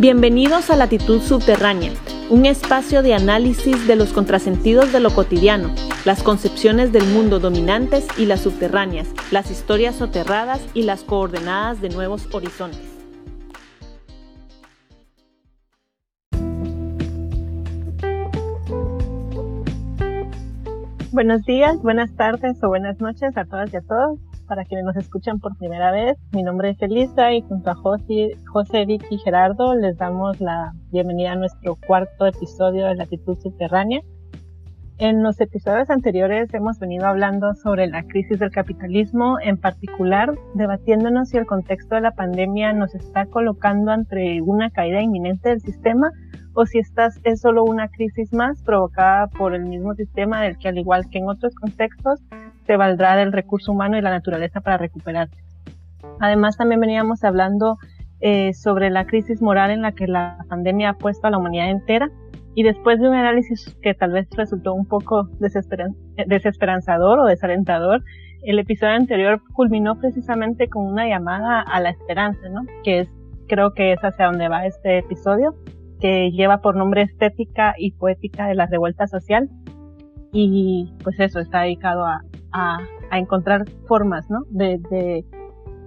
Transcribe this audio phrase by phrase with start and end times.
[0.00, 1.92] Bienvenidos a Latitud Subterránea,
[2.30, 5.74] un espacio de análisis de los contrasentidos de lo cotidiano,
[6.06, 11.90] las concepciones del mundo dominantes y las subterráneas, las historias soterradas y las coordenadas de
[11.90, 12.80] nuevos horizontes.
[21.12, 24.18] Buenos días, buenas tardes o buenas noches a todas y a todos
[24.50, 26.18] para quienes nos escuchan por primera vez.
[26.32, 30.72] Mi nombre es Elisa y junto a José, José Vicky y Gerardo les damos la
[30.90, 34.00] bienvenida a nuestro cuarto episodio de Latitud Subterránea.
[35.00, 41.30] En los episodios anteriores hemos venido hablando sobre la crisis del capitalismo, en particular debatiéndonos
[41.30, 46.12] si el contexto de la pandemia nos está colocando ante una caída inminente del sistema
[46.52, 50.68] o si esta es solo una crisis más provocada por el mismo sistema del que
[50.68, 52.20] al igual que en otros contextos
[52.66, 55.42] se valdrá del recurso humano y la naturaleza para recuperarse.
[56.20, 57.78] Además, también veníamos hablando
[58.20, 61.70] eh, sobre la crisis moral en la que la pandemia ha puesto a la humanidad
[61.70, 62.10] entera
[62.54, 68.02] y después de un análisis que tal vez resultó un poco desesperanzador o desalentador,
[68.42, 72.62] el episodio anterior culminó precisamente con una llamada a la esperanza, ¿no?
[72.82, 73.08] Que es,
[73.48, 75.54] creo que es hacia donde va este episodio,
[76.00, 79.48] que lleva por nombre Estética y Poética de la Revuelta Social.
[80.32, 82.78] Y pues eso, está dedicado a, a,
[83.12, 84.40] encontrar formas ¿no?
[84.50, 84.80] de,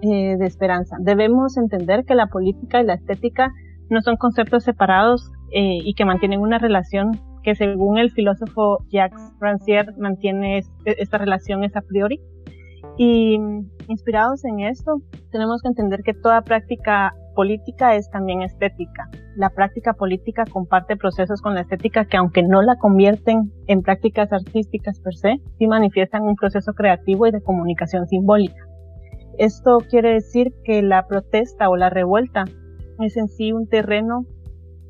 [0.01, 0.97] eh, de, esperanza.
[0.99, 3.51] Debemos entender que la política y la estética
[3.89, 7.11] no son conceptos separados eh, y que mantienen una relación
[7.43, 12.19] que según el filósofo Jacques Rancière mantiene esta relación es a priori.
[12.97, 13.37] Y
[13.87, 19.09] inspirados en esto, tenemos que entender que toda práctica política es también estética.
[19.35, 24.31] La práctica política comparte procesos con la estética que aunque no la convierten en prácticas
[24.31, 28.63] artísticas per se, sí manifiestan un proceso creativo y de comunicación simbólica.
[29.37, 32.45] Esto quiere decir que la protesta o la revuelta
[32.99, 34.25] es en sí un terreno,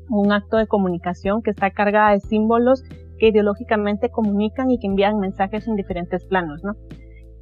[0.08, 2.82] un acto de comunicación que está cargada de símbolos
[3.18, 6.74] que ideológicamente comunican y que envían mensajes en diferentes planos, ¿no?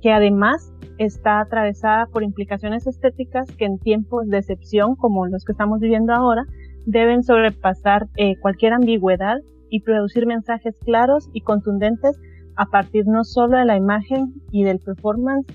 [0.03, 5.53] que además está atravesada por implicaciones estéticas que en tiempos de excepción como los que
[5.53, 6.45] estamos viviendo ahora
[6.85, 9.39] deben sobrepasar eh, cualquier ambigüedad
[9.71, 12.21] y producir mensajes claros y contundentes
[12.57, 15.47] a partir no solo de la imagen y del performance,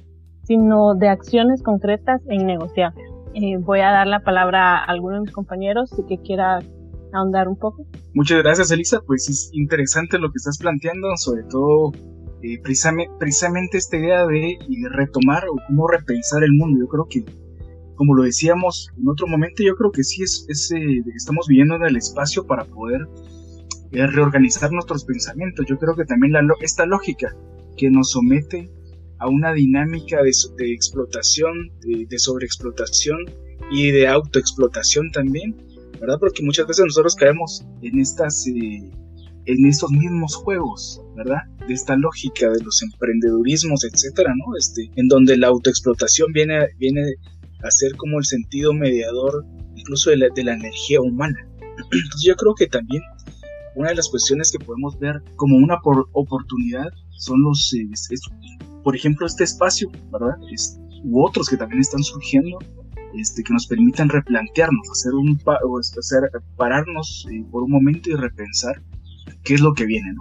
[0.43, 3.05] sino de acciones concretas e innegociables.
[3.33, 6.59] Eh, voy a dar la palabra a alguno de mis compañeros que quiera
[7.13, 7.85] ahondar un poco.
[8.13, 9.01] Muchas gracias, Elisa.
[9.05, 11.91] Pues es interesante lo que estás planteando, sobre todo
[12.43, 14.57] eh, precisamente, esta idea de,
[14.91, 16.79] retomar o cómo repensar el mundo.
[16.79, 17.25] Yo creo que,
[17.95, 21.83] como lo decíamos en otro momento, yo creo que sí es, eh, estamos viviendo en
[21.83, 23.01] el espacio para poder
[23.91, 25.65] eh, reorganizar nuestros pensamientos.
[25.67, 27.35] Yo creo que también la, esta lógica
[27.75, 28.69] que nos somete
[29.19, 33.17] a una dinámica de, de explotación, de, de, sobreexplotación
[33.71, 35.55] y de autoexplotación también,
[35.99, 36.17] ¿verdad?
[36.19, 41.39] Porque muchas veces nosotros caemos en estas en estos mismos juegos, ¿verdad?
[41.67, 44.57] De esta lógica de los emprendedurismos, etcétera, ¿no?
[44.57, 47.01] Este, en donde la autoexplotación viene, viene
[47.63, 51.37] a ser como el sentido mediador incluso de la, de la energía humana.
[51.77, 53.01] Entonces yo creo que también
[53.75, 55.77] una de las cuestiones que podemos ver como una
[56.13, 57.87] oportunidad son los, eh,
[58.83, 60.35] por ejemplo, este espacio, ¿verdad?
[61.03, 62.57] u otros que también están surgiendo,
[63.15, 65.39] este, que nos permitan replantearnos, hacer un
[65.99, 68.81] hacer, pararnos eh, por un momento y repensar
[69.43, 70.13] qué es lo que viene.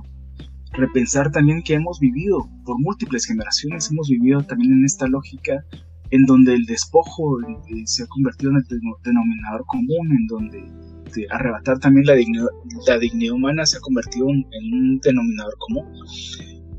[0.72, 5.64] Repensar también que hemos vivido por múltiples generaciones, hemos vivido también en esta lógica
[6.10, 8.64] en donde el despojo eh, se ha convertido en el
[9.02, 10.86] denominador común, en donde
[11.30, 12.46] arrebatar también la dignidad,
[12.86, 15.86] la dignidad humana se ha convertido en, un denominador común.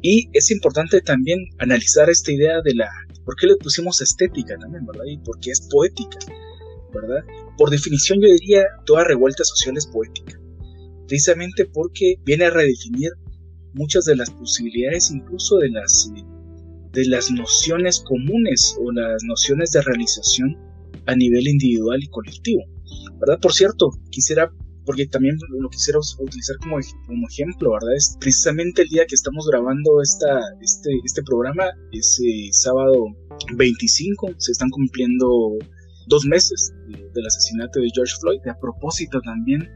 [0.02, 2.90] Y es importante también analizar esta idea de la,
[3.28, 5.06] ¿por qué le pusimos estética también, verdad?
[5.06, 6.18] Y por qué es poética,
[6.92, 7.24] ¿verdad?
[7.60, 10.40] Por definición yo diría, toda revuelta social es poética
[11.08, 13.12] precisamente porque viene a redefinir
[13.74, 16.12] muchas de las posibilidades incluso de las,
[16.92, 20.58] de las nociones comunes o las nociones de realización
[21.06, 22.64] a nivel individual y colectivo.
[23.20, 23.40] ¿Verdad?
[23.42, 24.52] Por cierto, quisiera,
[24.88, 27.94] porque también lo quisiera utilizar como, como ejemplo, ¿verdad?
[27.96, 32.94] Es precisamente el día que estamos grabando esta, este, este programa, ese sábado
[33.56, 35.28] 25, se están cumpliendo
[36.08, 36.74] dos meses
[37.14, 38.40] del asesinato de George Floyd.
[38.48, 39.70] A propósito también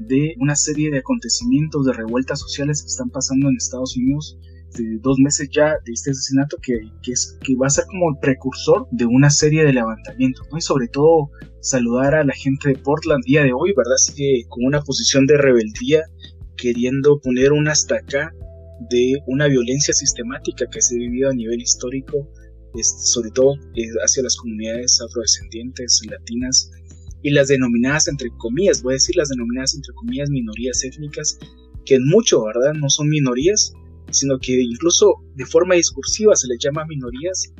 [0.00, 4.36] de una serie de acontecimientos, de revueltas sociales que están pasando en Estados Unidos,
[5.00, 8.16] dos meses ya de este asesinato que, que, es, que va a ser como el
[8.20, 10.46] precursor de una serie de levantamientos.
[10.56, 11.30] Y sobre todo
[11.60, 13.94] saludar a la gente de Portland día de hoy, ¿verdad?
[13.94, 16.02] Así que con una posición de rebeldía,
[16.56, 18.32] queriendo poner un hasta acá
[18.90, 22.28] de una violencia sistemática que se ha vivido a nivel histórico,
[22.74, 26.70] este, sobre todo eh, hacia las comunidades afrodescendientes, latinas,
[27.22, 31.38] y las denominadas entre comillas, voy a decir las denominadas entre comillas minorías étnicas,
[31.84, 32.74] que en mucho, ¿verdad?
[32.74, 33.72] No son minorías,
[34.10, 37.52] sino que incluso de forma discursiva se les llama minorías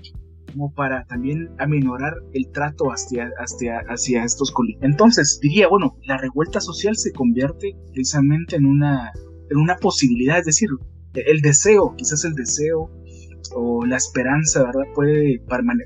[0.52, 4.90] como para también aminorar el trato hacia, hacia, estos colectivos.
[4.90, 9.12] Entonces diría, bueno, la revuelta social se convierte precisamente en una,
[9.50, 10.70] en una posibilidad, es decir,
[11.14, 12.90] el deseo, quizás el deseo
[13.54, 14.82] o la esperanza, ¿verdad?
[14.94, 15.40] Puede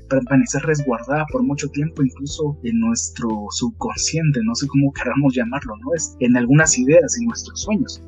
[0.09, 5.93] permanecer resguardada por mucho tiempo, incluso en nuestro subconsciente, no sé cómo queramos llamarlo, ¿no?
[5.95, 8.01] Es en algunas ideas, en nuestros sueños.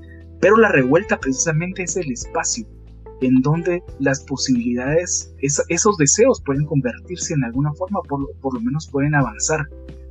[0.46, 2.68] Pero la revuelta precisamente es el espacio
[3.22, 9.16] en donde las posibilidades, esos deseos pueden convertirse en alguna forma, por, lo menos pueden
[9.16, 9.68] avanzar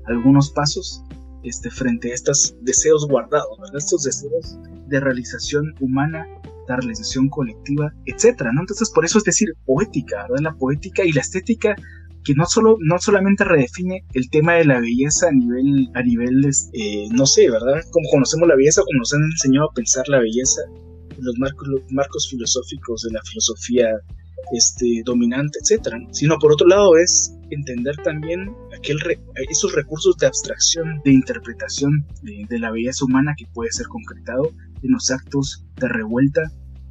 [0.07, 1.05] algunos pasos
[1.45, 3.47] este, frente a estos deseos guardados,
[3.79, 4.59] estos deseos
[4.89, 6.27] de realización humana
[6.67, 8.63] la realización colectiva, etcétera, ¿no?
[8.63, 10.43] Entonces, por eso es decir, poética, ¿verdad?
[10.43, 11.77] La poética y la estética
[12.25, 16.51] que no solo no solamente redefine el tema de la belleza a nivel a nivel
[16.73, 20.21] eh, no sé verdad como conocemos la belleza como nos han enseñado a pensar la
[20.21, 20.63] belleza
[21.19, 23.89] los marcos los marcos filosóficos de la filosofía
[24.53, 28.99] este dominante etcétera sino por otro lado es entender también aquel
[29.51, 34.51] esos recursos de abstracción de interpretación de la belleza humana que puede ser concretado
[34.83, 36.43] en los actos de revuelta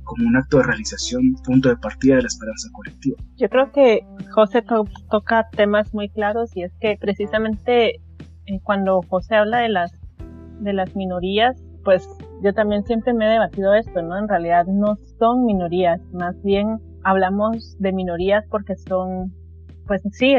[0.03, 3.17] como un acto de realización, punto de partida de la esperanza colectiva.
[3.38, 4.01] Yo creo que
[4.31, 4.63] José
[5.09, 8.01] toca temas muy claros y es que precisamente
[8.45, 9.91] eh, cuando José habla de las,
[10.59, 12.07] de las minorías, pues
[12.41, 14.17] yo también siempre me he debatido esto, ¿no?
[14.17, 19.33] En realidad no son minorías, más bien hablamos de minorías porque son,
[19.88, 20.35] pues sí,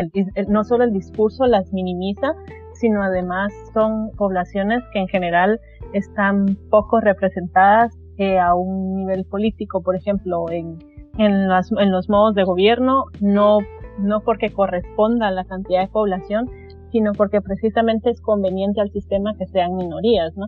[0.49, 2.33] no solo el discurso las minimiza,
[2.75, 5.61] sino además son poblaciones que en general
[5.93, 10.79] están poco representadas eh, a un nivel político, por ejemplo, en,
[11.19, 13.59] en, en los modos de gobierno, no,
[13.99, 16.49] no porque corresponda a la cantidad de población,
[16.93, 20.47] sino porque precisamente es conveniente al sistema que sean minorías, ¿no?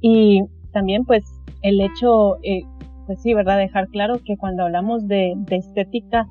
[0.00, 1.22] Y también, pues,
[1.62, 2.62] el hecho, eh,
[3.06, 3.58] pues sí, ¿verdad?
[3.58, 6.26] Dejar claro que cuando hablamos de, de estética,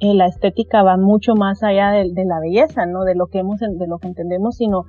[0.00, 3.04] eh, la estética va mucho más allá de, de, la belleza, ¿no?
[3.04, 4.84] De lo que hemos, de lo que entendemos, sino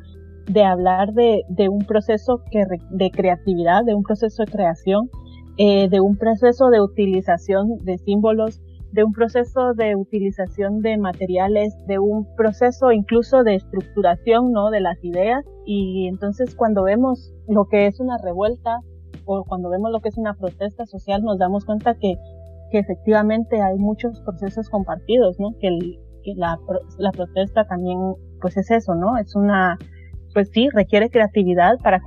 [0.48, 5.10] de hablar de, de un proceso que, de creatividad, de un proceso de creación,
[5.58, 8.62] eh, de un proceso de utilización de símbolos,
[8.92, 14.70] de un proceso de utilización de materiales, de un proceso incluso de estructuración, ¿no?
[14.70, 15.44] De las ideas.
[15.66, 18.80] Y entonces cuando vemos lo que es una revuelta
[19.26, 22.16] o cuando vemos lo que es una protesta social, nos damos cuenta que,
[22.72, 25.52] que efectivamente hay muchos procesos compartidos, ¿no?
[25.60, 26.00] Que,
[26.36, 26.60] la,
[27.14, 27.98] protesta también,
[28.42, 29.18] pues es eso, ¿no?
[29.18, 29.78] Es una,
[30.34, 32.02] pues sí, requiere creatividad para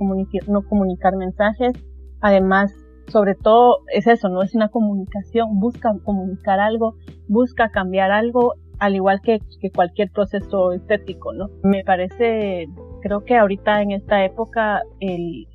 [0.47, 1.73] no comunicar mensajes.
[2.21, 2.71] Además,
[3.11, 6.95] sobre todo es eso, no es una comunicación, busca comunicar algo,
[7.27, 9.39] busca cambiar algo, al igual que,
[9.75, 11.49] cualquier proceso estético, ¿no?
[11.63, 12.67] Me parece,
[13.01, 15.47] creo que ahorita en esta época, el,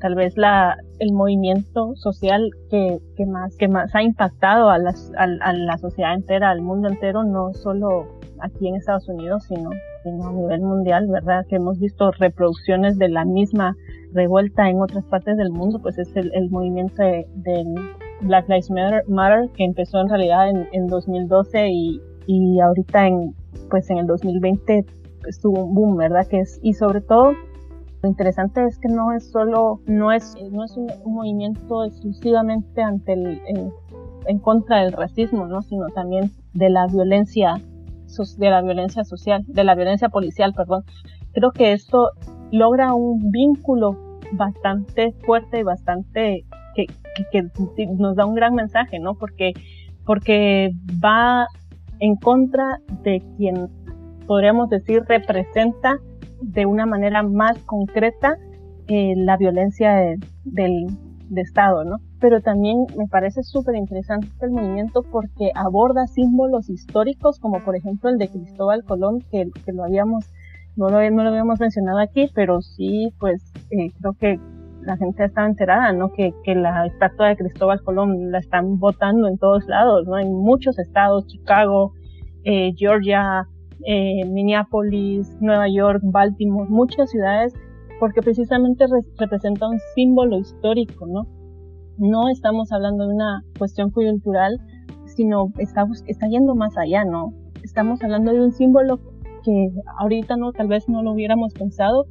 [0.00, 5.10] tal vez la, el movimiento social que, que, más, que más ha impactado a, las,
[5.16, 8.06] a la sociedad entera, al mundo entero, no solo
[8.40, 9.70] aquí en Estados Unidos, sino
[10.02, 11.46] sino a nivel mundial, ¿verdad?
[11.48, 13.76] Que hemos visto reproducciones de la misma
[14.12, 17.74] revuelta en otras partes del mundo, pues es el, movimiento del
[18.22, 23.34] Black Lives Matter, que empezó en realidad en, en 2012 y, y ahorita en,
[23.70, 24.84] pues en el 2020
[25.26, 26.26] estuvo un boom, ¿verdad?
[26.26, 27.32] Que es, y sobre todo,
[28.02, 33.12] lo interesante es que no es solo, no es, no es un, movimiento exclusivamente ante
[33.12, 33.40] el,
[34.26, 35.62] en contra del racismo, ¿no?
[35.62, 37.60] Sino también de la violencia
[38.36, 40.84] de la violencia social, de la violencia policial, perdón.
[41.32, 42.10] Creo que esto
[42.52, 46.44] logra un vínculo bastante fuerte y bastante
[46.74, 46.86] que,
[47.98, 49.14] nos da un gran mensaje, ¿no?
[49.14, 49.52] Porque,
[50.06, 50.70] porque
[51.04, 51.46] va
[51.98, 53.68] en contra de quien
[54.26, 55.98] podríamos decir representa
[56.40, 58.36] de una manera más concreta
[58.88, 60.86] eh, la violencia del,
[61.28, 61.98] de Estado, ¿no?
[62.20, 68.10] Pero también me parece súper interesante el movimiento porque aborda símbolos históricos como por ejemplo
[68.10, 70.24] el de Cristóbal Colón, que lo habíamos,
[70.76, 74.40] no lo, no lo habíamos mencionado aquí, pero sí, pues eh, creo que
[74.82, 76.12] la gente estaba enterada, ¿no?
[76.12, 80.18] Que, que la estatua de Cristóbal Colón la están votando en todos lados, ¿no?
[80.18, 81.92] En muchos estados, Chicago,
[82.44, 83.46] eh, Georgia,
[83.86, 87.54] eh, Minneapolis, Nueva York, Baltimore, muchas ciudades
[88.00, 88.86] porque precisamente
[89.16, 91.28] representa un símbolo histórico, ¿no?
[91.98, 94.58] No estamos hablando de una cuestión coyuntural,
[95.06, 97.32] sino está, está yendo más allá, ¿no?
[97.62, 98.98] Estamos hablando de un símbolo
[99.44, 102.06] que ahorita no, tal vez no lo hubiéramos pensado,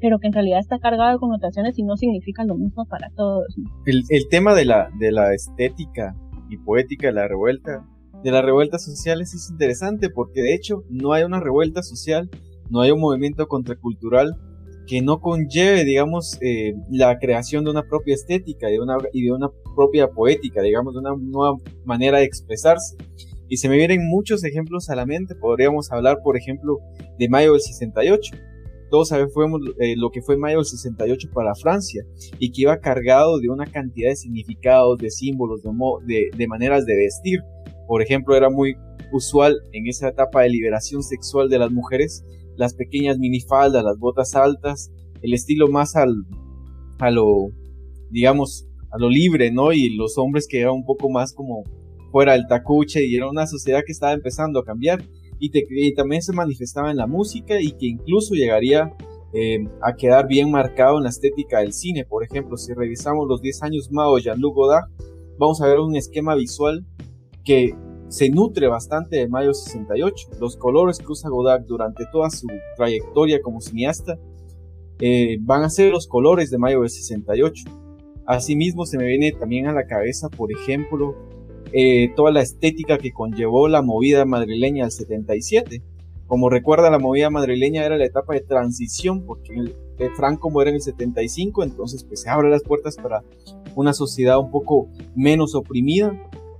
[0.00, 3.46] pero que en realidad está cargado de connotaciones y no significa lo mismo para todos.
[3.86, 6.14] El, el, tema de la, de la estética
[6.50, 7.84] y poética de la revuelta,
[8.22, 12.28] de las revueltas sociales es interesante porque de hecho no hay una revuelta social,
[12.70, 14.36] no hay un movimiento contracultural
[14.86, 19.32] que no conlleve, digamos, eh, la creación de una propia estética de una, y de
[19.32, 22.96] una propia poética, digamos, de una nueva manera de expresarse.
[23.48, 25.34] Y se me vienen muchos ejemplos a la mente.
[25.34, 26.78] Podríamos hablar, por ejemplo,
[27.18, 28.36] de Mayo del 68.
[28.90, 32.04] Todos sabemos eh, lo que fue Mayo del 68 para Francia
[32.38, 35.62] y que iba cargado de una cantidad de significados, de símbolos,
[36.06, 37.40] de, de maneras de vestir.
[37.86, 38.76] Por ejemplo, era muy
[39.12, 42.24] usual en esa etapa de liberación sexual de las mujeres
[42.56, 44.90] las pequeñas minifaldas, las botas altas,
[45.22, 46.14] el estilo más al,
[46.98, 47.50] a lo,
[48.10, 49.72] digamos, a lo libre, ¿no?
[49.72, 51.64] Y los hombres que eran un poco más como
[52.16, 55.04] fuera del tacuche y era una sociedad que estaba empezando a cambiar
[55.38, 55.50] y,
[55.94, 58.90] también se manifestaba en la música y que incluso llegaría
[59.34, 62.06] eh, a quedar bien marcado en la estética del cine.
[62.06, 64.86] Por ejemplo, si revisamos los 10 años Mao Jean-Luc Godard,
[65.38, 66.86] vamos a ver un esquema visual
[67.44, 67.74] que
[68.08, 70.28] se nutre bastante de Mayo 68.
[70.40, 72.46] Los colores que usa Godard durante toda su
[72.78, 74.18] trayectoria como cineasta
[75.00, 77.64] eh, van a ser los colores de Mayo 68.
[78.24, 81.14] Asimismo se me viene también a la cabeza, por ejemplo,
[81.72, 85.82] eh, toda la estética que conllevó la movida madrileña del 77.
[86.26, 89.74] Como recuerda, la movida madrileña era la etapa de transición, porque el,
[90.16, 93.22] Franco muere en el 75, entonces pues se abren las puertas para
[93.74, 96.12] una sociedad un poco menos oprimida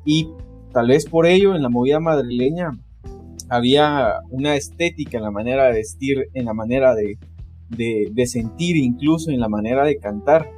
[0.05, 0.29] y
[0.77, 2.79] Tal vez por ello en la movida madrileña
[3.49, 7.17] había una estética en la manera de vestir, en la manera de,
[7.71, 10.51] de, sentir, incluso en la manera de cantar.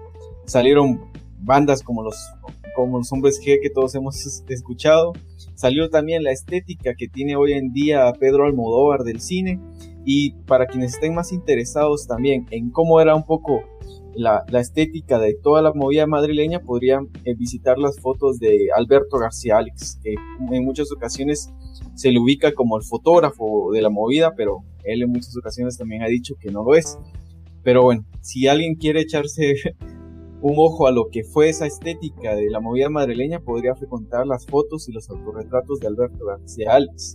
[0.44, 1.04] Salieron
[1.38, 2.16] bandas como los,
[2.78, 5.12] como los hombres G que todos hemos escuchado.
[5.56, 9.60] Salió también la estética que tiene hoy en día Pedro Almodóvar del cine.
[10.04, 13.64] Y para quienes estén más interesados también en cómo era un poco
[14.14, 19.58] la, estética de toda la movida madrileña, podrían eh, visitar las fotos de Alberto García
[19.58, 20.14] Alex, que
[20.52, 21.50] en muchas ocasiones
[21.96, 26.04] se le ubica como el fotógrafo de la movida, pero él en muchas ocasiones también
[26.04, 26.96] ha dicho que no lo es.
[27.64, 29.54] Pero bueno, si alguien quiere echarse
[30.40, 34.46] un ojo a lo que fue esa estética de la movida madrileña, podría frecuentar las
[34.46, 37.14] fotos y los autorretratos de Alberto García Alex.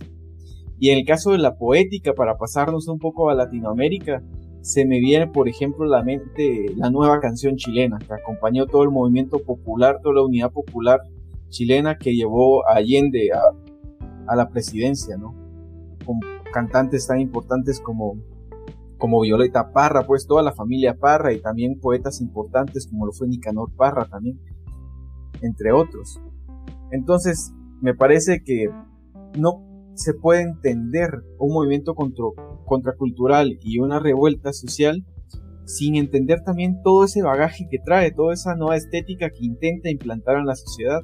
[0.78, 4.22] Y en el caso de la poética, para pasarnos un poco a Latinoamérica,
[4.60, 8.82] se me viene, por ejemplo, a la mente la nueva canción chilena, que acompañó todo
[8.82, 11.00] el movimiento popular, toda la unidad popular
[11.50, 15.34] chilena que llevó a Allende a, la presidencia, ¿no?
[16.04, 16.18] Con
[16.52, 18.16] cantantes tan importantes como,
[18.98, 23.28] como Violeta Parra, pues toda la familia Parra y también poetas importantes como lo fue
[23.28, 24.40] Nicanor Parra también,
[25.42, 26.20] entre otros.
[26.90, 28.68] Entonces, me parece que
[29.38, 29.62] no
[29.94, 35.04] se puede entender un movimiento contracultural y una revuelta social
[35.66, 40.36] sin entender también todo ese bagaje que trae, toda esa nueva estética que intenta implantar
[40.36, 41.00] en la sociedad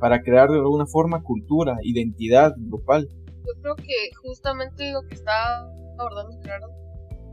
[0.00, 3.08] para crear de alguna forma cultura, identidad grupal.
[3.08, 5.60] Yo creo que justamente lo que está
[5.98, 6.68] abordando Gerardo,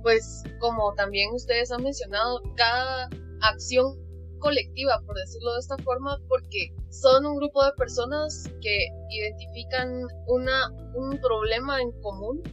[0.06, 3.10] pues como también ustedes han mencionado, cada
[3.42, 3.98] acción
[4.38, 10.70] colectiva, por decirlo de esta forma, porque son un grupo de personas que identifican una,
[10.94, 12.44] un problema en común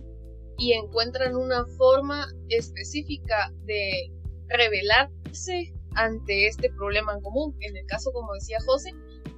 [0.57, 4.11] y encuentran una forma específica de
[4.49, 7.55] rebelarse ante este problema en común.
[7.61, 8.93] En el caso, como decía José,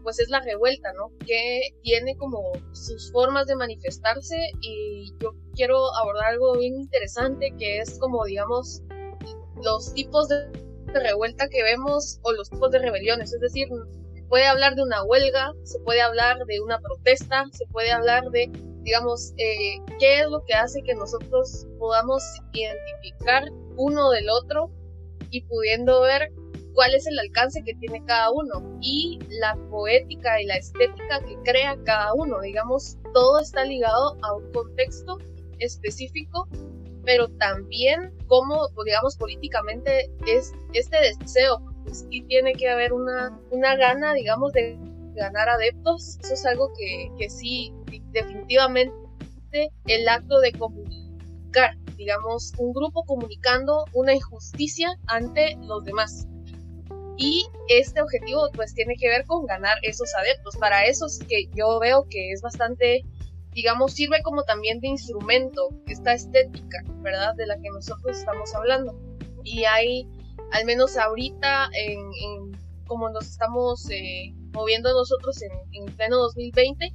[0.04, 1.10] pues es la revuelta, ¿no?
[1.26, 7.78] Que tiene como sus formas de manifestarse y yo quiero abordar algo bien interesante que
[7.78, 8.82] es como, digamos,
[9.62, 10.52] los tipos de
[10.92, 13.32] revuelta que vemos o los tipos de rebeliones.
[13.32, 13.66] Es decir,
[14.28, 18.50] puede hablar de una huelga, se puede hablar de una protesta, se puede hablar de,
[18.82, 23.44] digamos, eh, qué es lo que hace que nosotros podamos identificar
[23.76, 24.70] uno del otro
[25.30, 26.30] y pudiendo ver
[26.74, 31.36] cuál es el alcance que tiene cada uno y la poética y la estética que
[31.44, 32.40] crea cada uno.
[32.40, 35.18] Digamos, todo está ligado a un contexto
[35.58, 36.48] específico
[37.04, 41.60] pero también cómo, digamos, políticamente es este deseo.
[41.84, 44.78] Pues sí tiene que haber una, una gana, digamos, de
[45.14, 46.18] ganar adeptos.
[46.22, 47.72] Eso es algo que, que sí,
[48.12, 48.92] definitivamente,
[49.86, 56.26] el acto de comunicar, digamos, un grupo comunicando una injusticia ante los demás.
[57.16, 60.56] Y este objetivo pues tiene que ver con ganar esos adeptos.
[60.56, 63.04] Para eso es que yo veo que es bastante
[63.54, 67.34] digamos, sirve como también de instrumento esta estética, ¿verdad?
[67.36, 68.94] De la que nosotros estamos hablando.
[69.44, 70.08] Y hay,
[70.52, 72.52] al menos ahorita, en,
[72.86, 76.92] como nos estamos eh, moviendo nosotros en, en, pleno 2020,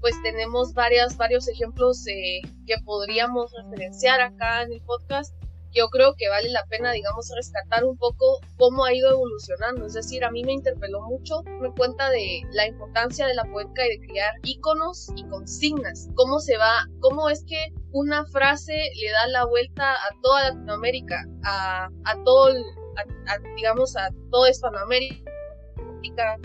[0.00, 5.34] pues tenemos varias, varios ejemplos eh, que podríamos referenciar acá en el podcast
[5.72, 9.86] yo creo que vale la pena, digamos, rescatar un poco cómo ha ido evolucionando.
[9.86, 13.86] Es decir, a mí me interpeló mucho, me cuenta de la importancia de la poética
[13.86, 16.08] y de crear íconos y consignas.
[16.14, 21.24] Cómo se va, cómo es que una frase le da la vuelta a toda Latinoamérica,
[21.44, 25.30] a, a todo, a, digamos, a toda Hispanoamérica.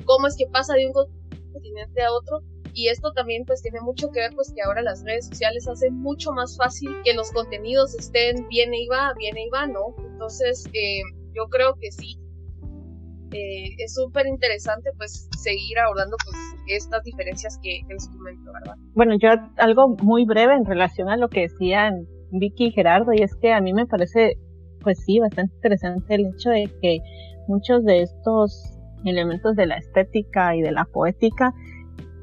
[0.05, 0.93] Cómo es que pasa de un
[1.51, 2.41] continente a otro
[2.75, 5.95] y esto también pues tiene mucho que ver pues que ahora las redes sociales hacen
[5.95, 9.95] mucho más fácil que los contenidos estén bien y va, bien y va, ¿no?
[10.11, 11.01] Entonces eh,
[11.33, 12.19] yo creo que sí,
[13.31, 18.75] eh, es súper interesante pues seguir abordando pues estas diferencias que, les comento, ¿verdad?
[18.93, 23.23] Bueno, yo algo muy breve en relación a lo que decían Vicky y Gerardo y
[23.23, 24.37] es que a mí me parece
[24.81, 26.99] pues sí bastante interesante el hecho de que
[27.47, 31.53] muchos de estos elementos de la estética y de la poética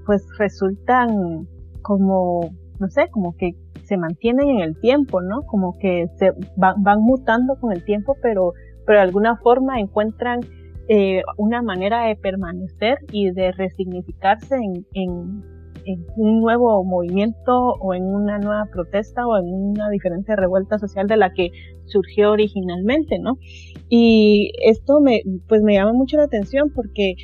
[0.06, 1.46] pues resultan
[1.82, 3.52] como, no sé, como que
[3.84, 5.42] se mantienen en el tiempo, ¿no?
[5.42, 8.52] Como que se van, van mutando con el tiempo, pero,
[8.86, 10.40] pero de alguna forma encuentran
[10.88, 15.44] eh, una manera de permanecer y de resignificarse en, en,
[15.84, 21.06] en, un nuevo movimiento o en una nueva protesta o en una diferente revuelta social
[21.06, 21.50] de la que
[21.86, 23.38] surgió originalmente, ¿no?
[23.88, 27.14] Y esto me, pues me llama mucho la atención porque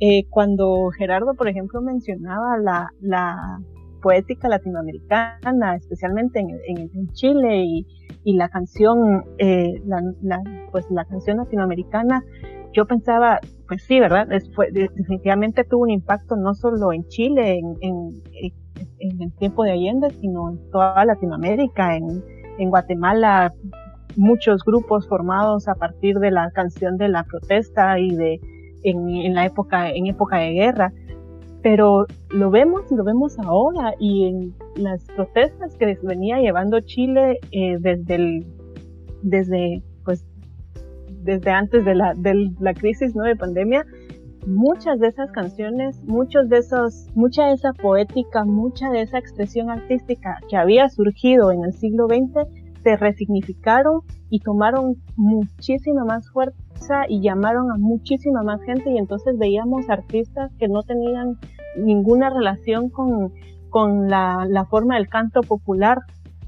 [0.00, 3.60] eh, cuando Gerardo, por ejemplo, mencionaba la,
[4.02, 7.86] poética latinoamericana, especialmente en, en, Chile y,
[8.34, 12.22] la canción, eh, la, pues la canción latinoamericana,
[12.72, 14.28] yo pensaba, pues sí, ¿verdad?
[14.28, 18.22] definitivamente tuvo un impacto no solo en Chile, en, en,
[18.98, 22.22] en, el tiempo de Allende, sino en toda Latinoamérica, en,
[22.58, 23.52] en Guatemala,
[24.16, 28.40] muchos grupos formados a partir de la canción de la protesta y de
[28.90, 30.92] en, la época, en época de guerra,
[31.62, 37.38] pero lo vemos y lo vemos ahora y en las protestas que venía llevando Chile
[37.50, 38.46] eh, desde
[39.22, 40.24] desde pues
[41.08, 43.24] desde antes de la, de la crisis ¿no?
[43.24, 43.84] de pandemia
[44.46, 49.68] muchas de esas canciones muchos de esos mucha de esa poética mucha de esa expresión
[49.68, 52.46] artística que había surgido en el siglo XX
[52.86, 56.54] se resignificaron y tomaron muchísima más fuerza
[57.08, 61.36] y llamaron a muchísima más gente y entonces veíamos artistas que no tenían
[61.76, 63.32] ninguna relación con,
[63.70, 65.98] con la, la forma del canto popular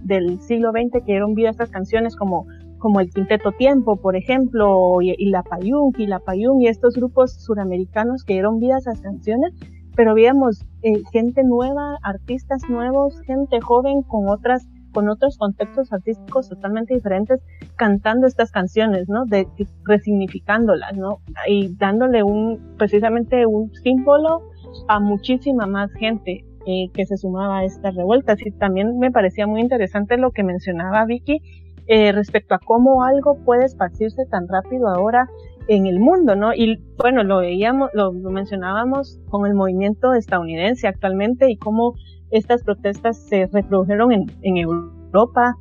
[0.00, 2.46] del siglo XX que dieron vida a estas canciones como,
[2.78, 7.32] como el Quinteto Tiempo, por ejemplo, y, la Payung, y la Payung, y estos grupos
[7.32, 9.54] suramericanos que dieron vida a esas canciones,
[9.96, 16.48] pero veíamos eh, gente nueva, artistas nuevos, gente joven con otras con otros contextos artísticos
[16.48, 17.40] totalmente diferentes
[17.76, 19.24] cantando estas canciones, ¿no?
[19.26, 19.46] De,
[19.84, 21.20] resignificándolas, ¿no?
[21.46, 24.42] Y dándole un, precisamente un símbolo
[24.88, 28.44] a muchísima más gente eh, que se sumaba a estas revueltas.
[28.44, 31.40] Y también me parecía muy interesante lo que mencionaba Vicky
[31.86, 35.28] eh, respecto a cómo algo puede esparcirse tan rápido ahora
[35.68, 36.52] en el mundo, ¿no?
[36.54, 41.94] Y bueno, lo veíamos, lo, lo mencionábamos con el movimiento estadounidense actualmente y cómo
[42.30, 45.56] estas protestas se reprodujeron en, Europa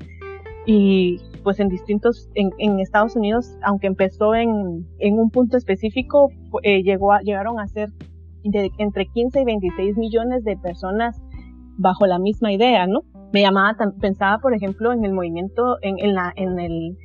[0.66, 6.30] y pues en distintos, en, en, Estados Unidos, aunque empezó en, en un punto específico,
[6.64, 7.90] eh, llegó a, llegaron a ser
[8.44, 11.22] entre 15 y 26 millones de personas
[11.78, 13.02] bajo la misma idea, ¿no?
[13.34, 16.98] Me llamaba, pensaba, por ejemplo, en el movimiento, en, en la, en el,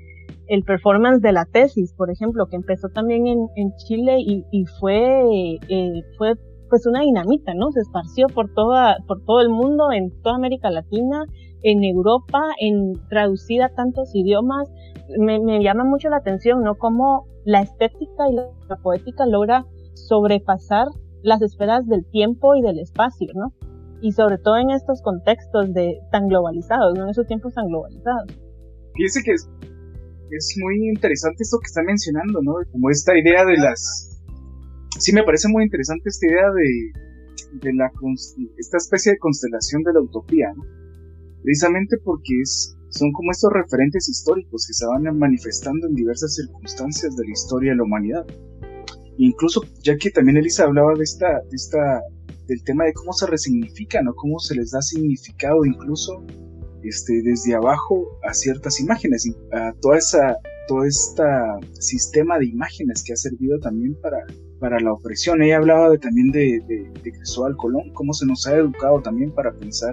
[0.48, 4.64] el performance de la tesis, por ejemplo, que empezó también en, en Chile y, y
[4.78, 6.34] fue, eh, fue
[6.72, 7.70] pues una dinamita, ¿no?
[7.70, 11.26] Se esparció por toda, por todo el mundo, en toda América Latina,
[11.62, 14.70] en Europa, en traducida a tantos idiomas.
[15.18, 16.76] Me, me llama mucho la atención, ¿no?
[16.76, 20.86] Cómo la estética y la, poética logra sobrepasar
[21.22, 23.52] las esferas del tiempo y del espacio, ¿no?
[24.00, 27.04] Y sobre todo en estos contextos de tan globalizados, ¿no?
[27.04, 28.32] En esos tiempos tan globalizados.
[28.94, 32.54] Fíjese que es muy interesante esto que está mencionando, ¿no?
[32.72, 34.11] Como esta idea de las
[34.98, 36.92] sí me parece muy interesante esta idea de,
[37.60, 37.90] de la,
[38.56, 40.52] esta especie de constelación de la utopía,
[41.42, 47.16] precisamente porque es, son como estos referentes históricos que se van manifestando en diversas circunstancias
[47.16, 48.26] de la historia de la humanidad.
[49.18, 52.02] Incluso, ya que también Elisa hablaba de esta, de esta,
[52.46, 56.24] del tema de cómo se resignifican o cómo se les da significado incluso
[56.82, 61.22] este, desde abajo a ciertas imágenes, a toda esa, todo este
[61.78, 64.18] sistema de imágenes que ha servido también para,
[64.62, 65.42] para la opresión.
[65.42, 66.62] Ella hablaba de, también de,
[67.02, 69.92] Cristóbal Colón, cómo se nos ha educado también para pensar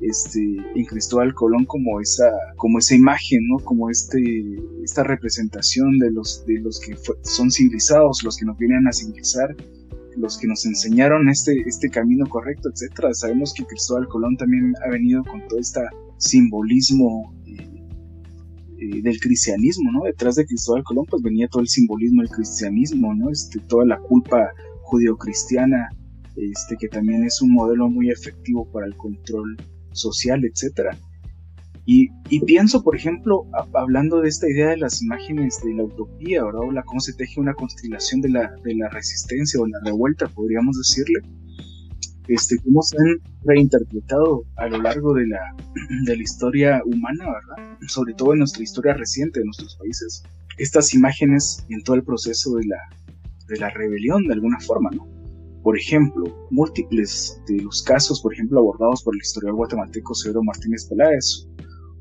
[0.00, 3.58] este, en Cristóbal Colón como esa, como esa imagen, ¿no?
[3.58, 8.88] como este, esta representación de los, de los que son civilizados, los que nos vienen
[8.88, 9.54] a civilizar,
[10.16, 13.12] los que nos enseñaron este, este camino correcto, etcétera.
[13.12, 15.80] Sabemos que Cristóbal Colón también ha venido con todo este
[16.16, 17.34] simbolismo
[18.82, 20.04] eh, del cristianismo, ¿no?
[20.04, 23.30] Detrás de Cristóbal Colón pues venía todo el simbolismo del cristianismo, ¿no?
[23.30, 24.50] Este, toda la culpa
[24.82, 25.90] judio-cristiana,
[26.36, 29.56] este, que también es un modelo muy efectivo para el control
[29.92, 30.98] social, etcétera.
[31.84, 32.08] Y,
[32.46, 36.84] pienso, por ejemplo, hablando de esta idea de las imágenes de la utopía, ¿verdad?
[36.86, 41.20] Cómo se teje una constelación de la, de la resistencia o la revuelta, podríamos decirle,
[42.28, 45.40] este, cómo se han reinterpretado a lo largo de la,
[46.06, 47.78] de la historia humana, ¿verdad?
[47.88, 50.22] Sobre todo en nuestra historia reciente de nuestros países.
[50.58, 52.78] Estas imágenes en todo el proceso de la,
[53.48, 55.08] de la rebelión, de alguna forma, ¿no?
[55.62, 60.86] Por ejemplo, múltiples de los casos, por ejemplo, abordados por el historiador guatemalteco Severo Martínez
[60.88, 61.46] Peláez,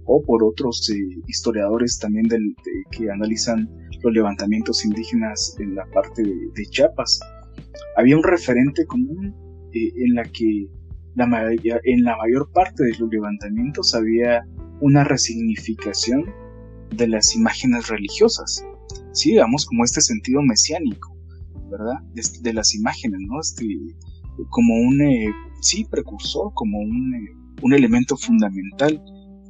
[0.06, 2.56] o por otros eh, historiadores también del,
[2.92, 3.70] que analizan
[4.02, 7.20] los levantamientos indígenas en la parte de, Chiapas.
[7.98, 9.36] Había un referente común
[9.74, 10.68] eh, en la que
[11.16, 11.26] la
[11.84, 14.46] en la mayor parte de los levantamientos había
[14.80, 16.26] una resignificación
[16.96, 18.66] de las imágenes religiosas,
[19.14, 21.16] sí, digamos como este sentido mesiánico,
[21.70, 21.96] ¿verdad?
[22.42, 23.40] De, las imágenes, ¿no?
[23.40, 23.66] Este,
[24.50, 25.32] como un, eh,
[25.62, 27.14] sí, precursor, como un,
[27.62, 29.02] un elemento fundamental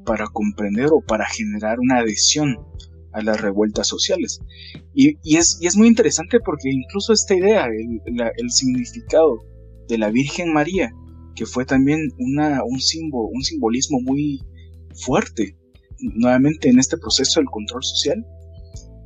[0.06, 2.58] para comprender o para generar una adhesión
[3.14, 4.40] a las revueltas sociales.
[4.94, 9.44] Y, es, es, muy interesante porque incluso esta idea, el, significado
[9.92, 10.94] de la Virgen María,
[11.36, 14.40] que fue también una, un, un simbolismo muy
[15.06, 15.58] fuerte,
[16.00, 18.26] nuevamente en este proceso del control social,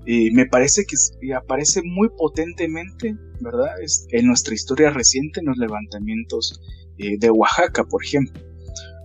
[0.06, 3.70] eh, me parece que aparece muy potentemente, ¿verdad?
[4.12, 6.62] en nuestra historia reciente, en los levantamientos
[7.00, 8.40] eh, de Oaxaca, por ejemplo.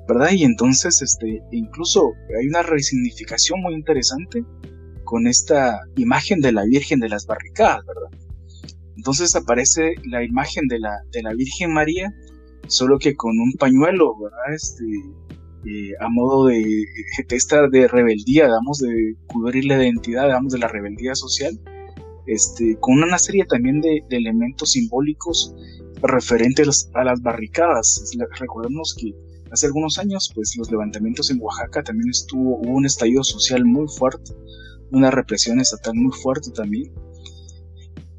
[0.06, 0.32] ¿verdad?
[0.32, 4.44] Y entonces, este, incluso hay una resignificación muy interesante
[5.04, 7.99] con esta imagen de la Virgen de las Barricadas, ¿verdad?
[9.00, 12.12] Entonces aparece la imagen de la, de la Virgen María,
[12.66, 14.54] solo que con un pañuelo, ¿verdad?
[14.54, 14.84] Este,
[15.64, 16.84] eh, a modo de
[17.30, 21.58] gesta de rebeldía, digamos, de cubrir la identidad, digamos, de la rebeldía social,
[22.26, 25.54] este, con una serie también de, elementos simbólicos
[26.02, 28.04] referentes a las, barricadas.
[28.38, 29.14] Recordemos que
[29.50, 33.88] hace algunos años, pues los levantamientos en Oaxaca también estuvo, hubo un estallido social muy
[33.88, 34.34] fuerte,
[34.90, 36.92] una represión estatal muy fuerte también.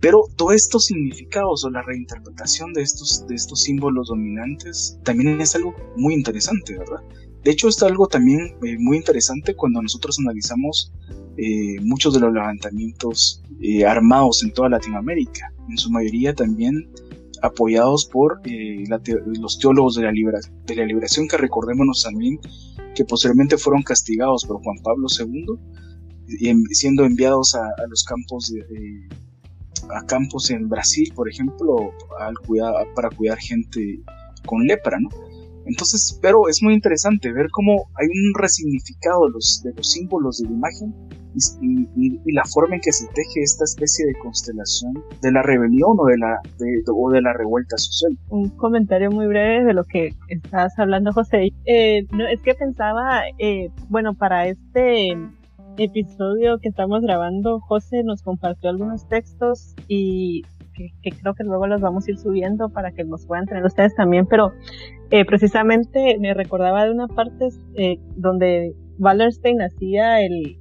[0.02, 5.56] Pero todos estos significados o la reinterpretación de estos, de estos símbolos dominantes también es
[5.56, 7.02] algo muy interesante, ¿verdad?
[7.44, 10.92] De hecho, es algo también eh, muy interesante cuando nosotros analizamos
[11.38, 15.54] eh, muchos de los levantamientos eh, armados en toda Latinoamérica.
[15.70, 16.92] En su mayoría también
[17.44, 18.42] apoyados por
[19.40, 22.40] los teólogos de la, de la liberación, que recordémonos también
[22.94, 28.62] que posteriormente fueron castigados por Juan Pablo II, siendo enviados a, los campos de,
[29.94, 32.36] a campos en Brasil, por ejemplo, al
[32.96, 34.00] para cuidar gente
[34.46, 35.10] con lepra, ¿no?
[35.66, 40.40] Entonces, pero es muy interesante ver cómo hay un resignificado de los, de los símbolos
[40.40, 40.94] de la imagen
[41.36, 46.06] y, la forma en que se teje esta especie de constelación de la rebelión o
[46.06, 48.18] de la, de, o de la revuelta social.
[48.30, 51.52] Un comentario muy breve de lo que estabas hablando, José.
[51.66, 55.16] Eh, no, es que pensaba, eh, bueno, para este
[55.78, 61.82] episodio que estamos grabando, José nos compartió algunos textos y que, creo que luego los
[61.82, 64.52] vamos a ir subiendo para que los puedan tener ustedes también, pero
[65.10, 70.58] eh, precisamente me recordaba de una parte eh, donde Wallerstein hacía el,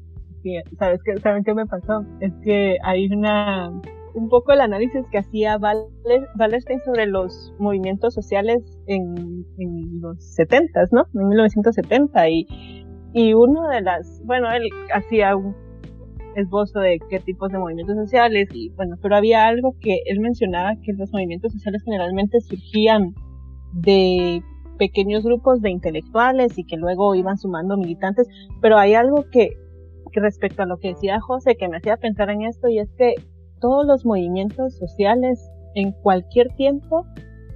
[0.78, 2.04] ¿sabes qué, ¿saben qué me pasó?
[2.20, 3.70] Es que hay una,
[4.14, 10.80] un poco el análisis que hacía Wallerstein sobre los movimientos sociales en, en los 70,
[10.92, 11.06] ¿no?
[11.14, 15.54] En 1970 y, y uno de las, bueno, él hacía un
[16.36, 20.76] esbozo de qué tipos de movimientos sociales y bueno, pero había algo que él mencionaba
[20.82, 23.14] que los movimientos sociales generalmente surgían
[23.72, 24.42] de
[24.78, 28.28] pequeños grupos de intelectuales y que luego iban sumando militantes,
[28.60, 29.50] pero hay algo que,
[30.12, 32.90] que respecto a lo que decía José que me hacía pensar en esto y es
[32.96, 33.14] que
[33.60, 37.04] todos los movimientos sociales en cualquier tiempo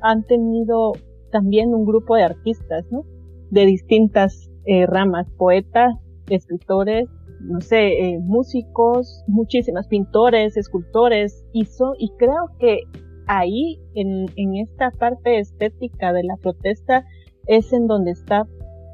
[0.02, 0.92] han tenido
[1.32, 3.04] también un grupo de artistas, ¿no?
[3.50, 5.94] De distintas eh, ramas, poetas,
[6.28, 7.08] escritores,
[7.40, 12.80] no sé, eh, músicos, muchísimas pintores, escultores, y, y creo que
[13.26, 17.04] ahí, en, en, esta parte estética de la protesta,
[17.46, 18.46] es en donde está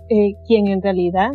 [0.09, 1.33] eh, quien en realidad,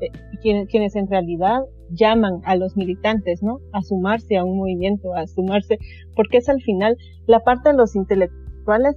[0.00, 3.60] eh, quienes en realidad llaman a los militantes, ¿no?
[3.72, 5.78] A sumarse a un movimiento, a sumarse,
[6.16, 8.96] porque es al final la parte de los intelectuales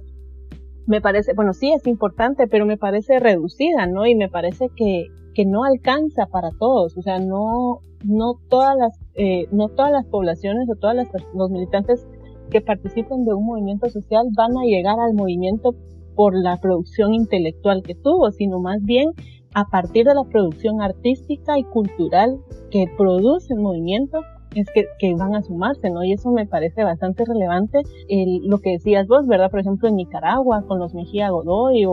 [0.88, 4.06] me parece, bueno, sí es importante, pero me parece reducida, ¿no?
[4.06, 8.98] Y me parece que, que no alcanza para todos, o sea, no, no todas las,
[9.14, 12.08] eh, no todas las poblaciones o todas las, los militantes
[12.50, 15.74] que participen de un movimiento social van a llegar al movimiento
[16.16, 19.10] por la producción intelectual que tuvo, sino más bien
[19.52, 22.38] a partir de la producción artística y cultural
[22.70, 24.22] que produce el movimiento
[24.60, 26.04] es que, que, van a sumarse, ¿no?
[26.04, 29.50] Y eso me parece bastante relevante, el, lo que decías vos, ¿verdad?
[29.50, 31.92] Por ejemplo, en Nicaragua, con los Mejía Godoy, o,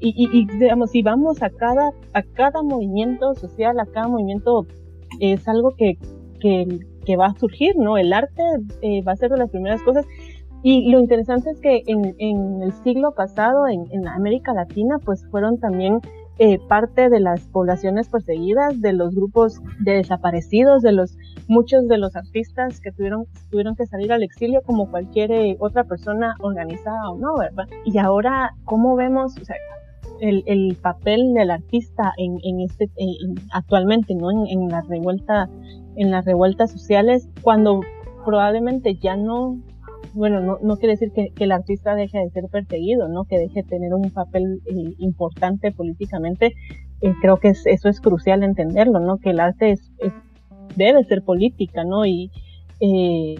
[0.00, 4.66] y, y, digamos, si vamos a cada, a cada movimiento social, a cada movimiento,
[5.18, 5.98] es algo que,
[6.40, 7.96] que, que va a surgir, ¿no?
[7.98, 8.42] El arte
[8.82, 10.06] eh, va a ser de las primeras cosas.
[10.62, 15.26] Y lo interesante es que en, en el siglo pasado, en, en América Latina, pues
[15.30, 16.00] fueron también
[16.42, 21.98] eh, parte de las poblaciones perseguidas, de los grupos de desaparecidos, de los muchos de
[21.98, 27.10] los artistas que tuvieron, tuvieron que salir al exilio como cualquier eh, otra persona organizada
[27.10, 27.66] o no, ¿verdad?
[27.84, 29.34] Y ahora, ¿cómo vemos
[30.22, 32.90] el, el, papel del artista en, en este,
[33.52, 34.30] actualmente, ¿no?
[34.30, 35.50] En, en, la revuelta,
[35.96, 37.82] en las revueltas sociales, cuando
[38.24, 39.58] probablemente ya no
[40.14, 43.24] bueno, no, no quiere decir que, el artista deje de ser perseguido, ¿no?
[43.24, 46.54] Que deje de tener un papel eh, importante políticamente.
[47.00, 49.18] Eh, creo que eso es crucial entenderlo, ¿no?
[49.18, 49.80] Que el arte es,
[50.76, 52.06] debe ser política, ¿no?
[52.06, 52.30] Y,
[52.80, 53.36] eh,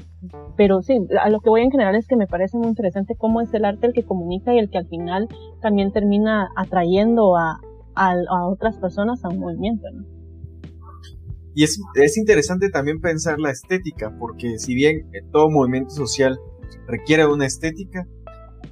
[0.57, 3.41] pero sí, a lo que voy en general es que me parece muy interesante cómo
[3.41, 5.29] es el arte el que comunica y el que al final
[5.61, 7.59] también termina atrayendo a
[8.49, 10.21] otras personas a un movimiento, ¿no?
[11.55, 16.39] Y es, es, interesante también pensar la estética, porque si bien todo movimiento social
[16.91, 18.07] requiere una estética.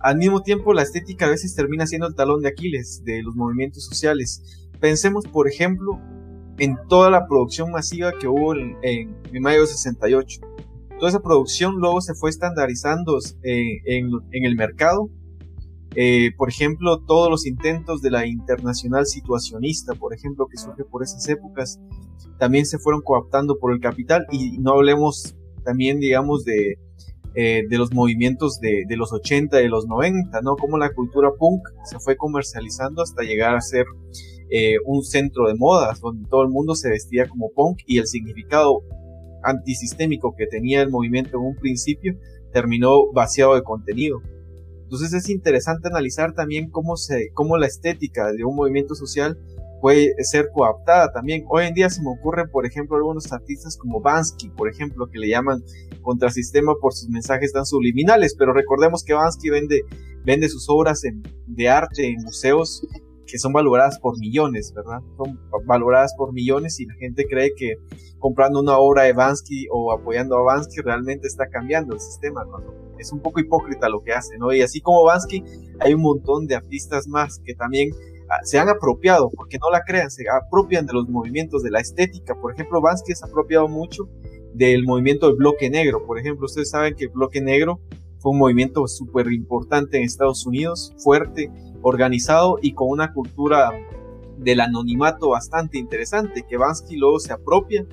[0.00, 3.34] Al mismo tiempo, la estética a veces termina siendo el talón de Aquiles de los
[3.34, 4.68] movimientos sociales.
[4.80, 5.98] Pensemos, por ejemplo,
[6.58, 10.40] en toda la producción masiva que hubo en, en, mayo de 68.
[10.98, 15.08] Toda esa producción luego se fue estandarizando eh, en, en, el mercado.
[15.94, 21.02] Eh, por ejemplo, todos los intentos de la internacional situacionista, por ejemplo, que surge por
[21.02, 21.80] esas épocas,
[22.38, 26.78] también se fueron coaptando por el capital y no hablemos también, digamos, de,
[27.34, 30.56] eh, de los movimientos de, de, los 80 y de los 90, ¿no?
[30.56, 33.86] Como la cultura punk se fue comercializando hasta llegar a ser
[34.50, 38.06] eh, un centro de modas, donde todo el mundo se vestía como punk y el
[38.06, 38.82] significado
[39.42, 42.16] antisistémico que tenía el movimiento en un principio
[42.52, 44.22] terminó vaciado de contenido.
[44.84, 49.38] Entonces es interesante analizar también cómo, se, cómo la estética de un movimiento social
[49.80, 51.44] puede ser coaptada también.
[51.48, 55.18] Hoy en día se me ocurren, por ejemplo, algunos artistas como Bansky, por ejemplo, que
[55.18, 55.62] le llaman
[56.02, 59.82] contrasistema por sus mensajes tan subliminales, pero recordemos que Bansky vende,
[60.24, 61.02] vende sus obras
[61.46, 62.86] de arte en museos
[63.28, 65.00] que son valoradas por millones, ¿verdad?
[65.16, 67.74] Son valoradas por millones y la gente cree que
[68.18, 72.44] comprando una obra de Bansky o apoyando a Bansky realmente está cambiando el sistema,
[72.98, 74.52] es un poco hipócrita lo que hace, ¿no?
[74.52, 75.44] Y así como Bansky,
[75.78, 77.90] hay un montón de artistas más que también
[78.44, 82.34] se han apropiado, porque no la crean, se apropian de los movimientos de la estética.
[82.34, 84.08] Por ejemplo, Bansky se ha apropiado mucho
[84.54, 86.04] del movimiento del bloque negro.
[86.06, 87.80] Por ejemplo, ustedes saben que el bloque negro
[88.18, 91.50] fue un movimiento súper importante en Estados Unidos, fuerte,
[91.82, 93.70] organizado y con una cultura
[94.38, 97.86] del anonimato bastante interesante, que Bansky luego se apropia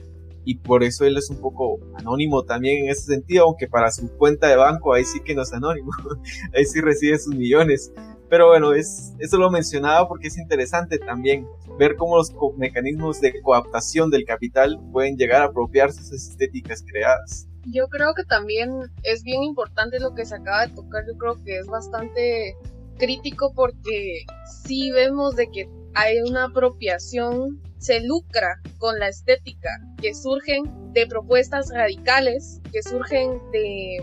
[0.44, 4.08] y por eso él es un poco anónimo también en ese sentido, aunque para su
[4.16, 5.92] cuenta de banco ahí sí que no es anónimo,
[6.56, 7.92] ahí sí recibe sus millones.
[8.30, 13.40] Pero bueno, es, eso lo mencionaba porque es interesante también ver cómo los mecanismos de
[13.42, 17.48] coaptación del capital pueden llegar a apropiarse esas estéticas creadas.
[17.72, 18.72] Yo creo que también
[19.04, 22.56] es bien importante lo que se acaba de tocar, yo creo que es bastante
[22.98, 24.26] crítico porque
[24.64, 29.70] si vemos de que hay una apropiación, se lucra con la estética,
[30.02, 33.98] que surgen de propuestas radicales, que surgen de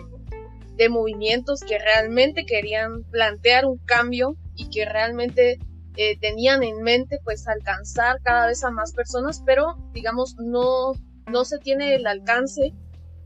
[0.89, 5.59] movimientos que realmente querían plantear un cambio y que realmente
[5.97, 10.93] eh, tenían en mente pues alcanzar cada vez a más personas, pero digamos no,
[11.31, 12.73] no se tiene el alcance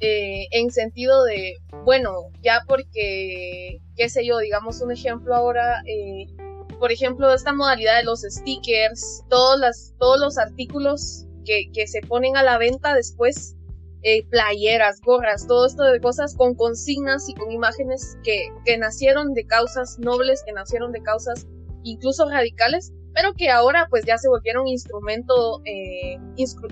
[0.01, 6.27] eh, en sentido de, bueno, ya porque, qué sé yo, digamos un ejemplo ahora, eh,
[6.79, 9.61] por ejemplo, esta modalidad de los stickers, todos,
[10.21, 13.56] los artículos que se ponen a la venta después
[14.02, 19.35] eh, playeras, gorras, todo esto de cosas con consignas y con imágenes que, que nacieron
[19.35, 21.46] de causas nobles, que nacieron de causas
[21.82, 26.18] incluso radicales, pero que ahora pues ya se volvieron instrumento, eh,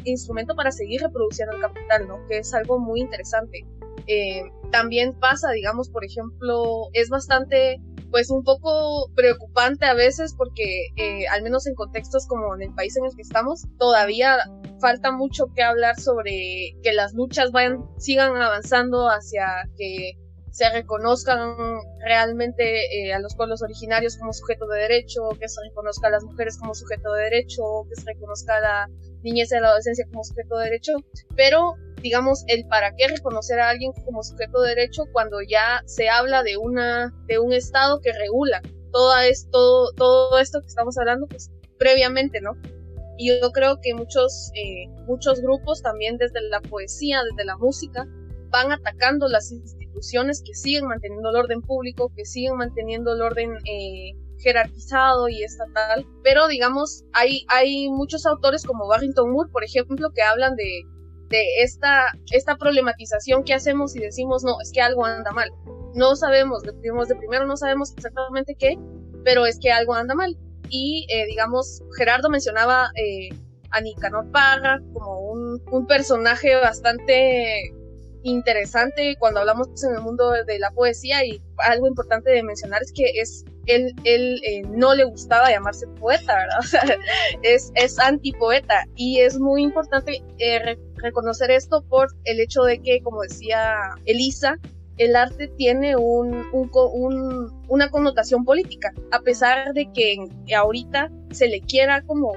[0.05, 2.27] instrumento para seguir reproduciendo el capital, ¿no?
[2.29, 3.67] Que es algo muy interesante.
[4.07, 10.89] Eh, también pasa, digamos, por ejemplo, es bastante pues un poco preocupante a veces porque
[11.33, 14.37] al menos en contextos como en el país en el que estamos todavía
[14.81, 20.13] falta mucho que hablar sobre que las luchas vayan sigan avanzando hacia que
[20.55, 21.57] se reconozcan
[21.99, 26.23] realmente eh, a los pueblos originarios como sujeto de derecho, que se reconozca a las
[26.23, 28.89] mujeres como sujeto de derecho, que se reconozca a la
[29.25, 30.93] niñez y la adolescencia como sujeto de derecho,
[31.35, 36.09] pero digamos, el para qué reconocer a alguien como sujeto de derecho cuando ya se
[36.09, 41.27] habla de una, de un Estado que regula todo esto, todo esto que estamos hablando,
[41.27, 42.53] pues previamente, ¿no?
[43.17, 48.07] Y yo creo que muchos, eh, muchos grupos también desde la poesía, desde la música,
[48.51, 53.53] van atacando las instituciones que siguen manteniendo el orden público, que siguen manteniendo el orden
[53.65, 56.07] eh, jerarquizado y estatal.
[56.23, 60.83] Pero digamos, hay, hay muchos autores como Barrington Moore, por ejemplo, que hablan de,
[61.29, 65.51] de esta, esta problematización que hacemos y decimos, no, es que algo anda mal.
[65.95, 68.77] No sabemos, de, de primero no sabemos exactamente qué,
[69.25, 70.37] pero es que algo anda mal
[70.69, 73.29] y eh, digamos, Gerardo mencionaba eh,
[73.71, 77.73] a Nicanor Parra como un, un, personaje bastante
[78.23, 82.93] interesante cuando hablamos en el mundo de la poesía y algo importante de mencionar es
[82.93, 86.99] que es él, él eh, no le gustaba llamarse poeta, ¿verdad?
[87.43, 93.01] es, es antipoeta y es muy importante eh, reconocer esto por el hecho de que,
[93.03, 94.59] como decía Elisa,
[94.97, 96.47] el arte tiene un,
[97.69, 100.17] una connotación política, a pesar de que
[100.55, 102.33] ahorita se le quiera como,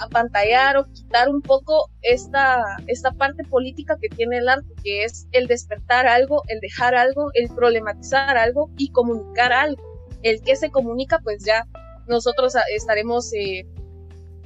[0.00, 5.26] apantallar o quitar un poco esta, esta parte política que tiene el arte, que es
[5.32, 9.82] el despertar algo, el dejar algo, el problematizar algo y comunicar algo.
[10.22, 11.66] El que se comunica, pues ya
[12.06, 13.66] nosotros estaremos eh,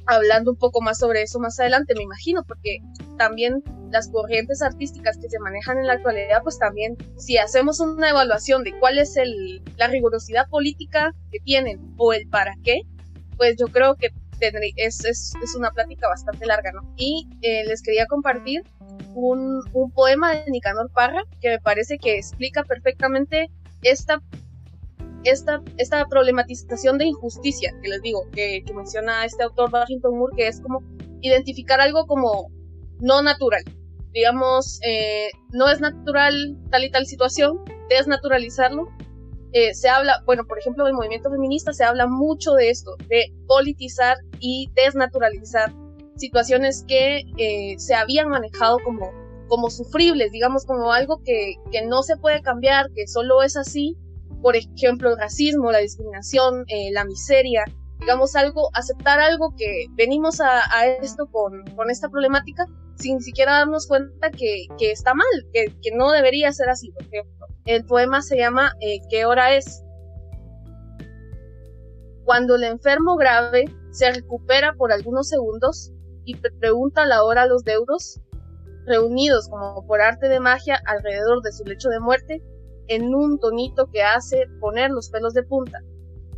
[0.05, 2.79] hablando un poco más sobre eso más adelante, me imagino, porque
[3.17, 8.09] también las corrientes artísticas que se manejan en la actualidad, pues también si hacemos una
[8.09, 12.81] evaluación de cuál es el, la rigurosidad política que tienen o el para qué,
[13.37, 14.09] pues yo creo que
[14.75, 16.93] es, es, es una plática bastante larga, ¿no?
[16.97, 18.63] Y eh, les quería compartir
[19.13, 23.49] un, un poema de Nicanor Parra que me parece que explica perfectamente
[23.83, 24.21] esta
[25.23, 30.47] esta, esta problematización de injusticia que les digo, que, menciona este autor Barrington Moore, que
[30.47, 30.81] es como
[31.21, 32.51] identificar algo como
[32.99, 33.63] no natural.
[34.13, 38.87] Digamos, eh, no es natural tal y tal situación, desnaturalizarlo.
[39.53, 43.33] Eh, se habla, bueno, por ejemplo, del movimiento feminista se habla mucho de esto, de
[43.47, 45.73] politizar y desnaturalizar
[46.15, 49.11] situaciones que eh, se habían manejado como,
[49.47, 53.95] como sufribles, digamos, como algo que, que no se puede cambiar, que solo es así,
[54.43, 57.63] por ejemplo, el racismo, la discriminación, eh, la miseria,
[58.01, 63.87] digamos algo, aceptar algo que venimos a, esto con, con, esta problemática sin siquiera darnos
[63.87, 66.91] cuenta que, que está mal, que, que, no debería ser así.
[66.91, 69.81] Por ejemplo, el poema se llama eh, ¿Qué hora es?
[72.25, 75.93] Cuando el enfermo grave se recupera por algunos segundos
[76.25, 78.19] y pregunta la hora a los deudos,
[78.85, 82.43] reunidos como por arte de magia alrededor de su lecho de muerte,
[82.87, 85.79] en un tonito que hace poner los pelos de punta.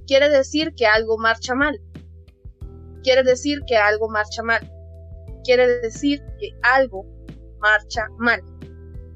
[0.08, 1.80] Quiere decir que algo marcha mal.
[3.04, 4.72] Quiere decir que algo marcha mal.
[5.44, 7.06] Quiere decir que algo
[7.60, 8.42] marcha mal.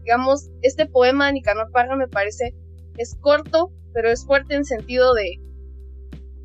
[0.04, 2.56] Digamos, este poema de Nicanor Parra me parece
[2.98, 5.39] es corto, pero es fuerte en sentido de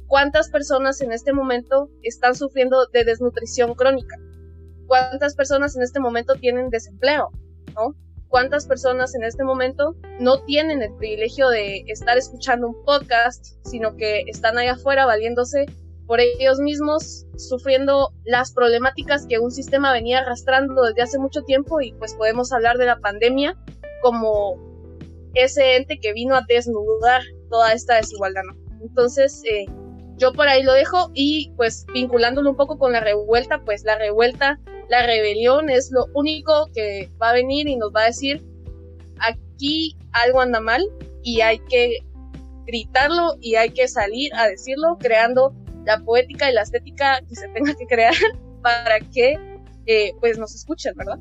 [0.06, 4.16] cuántas personas en este momento están sufriendo de desnutrición crónica.
[4.86, 7.30] Cuántas personas en este momento tienen desempleo,
[7.74, 7.94] ¿no?
[8.34, 13.94] Cuántas personas en este momento no tienen el privilegio de estar escuchando un podcast, sino
[13.94, 15.66] que están allá afuera valiéndose
[16.08, 21.80] por ellos mismos, sufriendo las problemáticas que un sistema venía arrastrando desde hace mucho tiempo
[21.80, 23.56] y pues podemos hablar de la pandemia
[24.02, 24.56] como
[25.34, 28.42] ese ente que vino a desnudar toda esta desigualdad.
[28.82, 29.66] Entonces, eh,
[30.16, 33.96] yo por ahí lo dejo y pues vinculándolo un poco con la revuelta, pues la
[33.96, 38.42] revuelta la rebelión es lo único que va a venir y nos va a decir,
[39.18, 40.82] aquí algo anda mal
[41.22, 41.98] y hay que
[42.66, 47.48] gritarlo y hay que salir a decirlo, creando la poética y la estética que se
[47.48, 48.14] tenga que crear
[48.62, 49.38] para que
[49.86, 51.18] eh, pues nos escuchen, ¿verdad?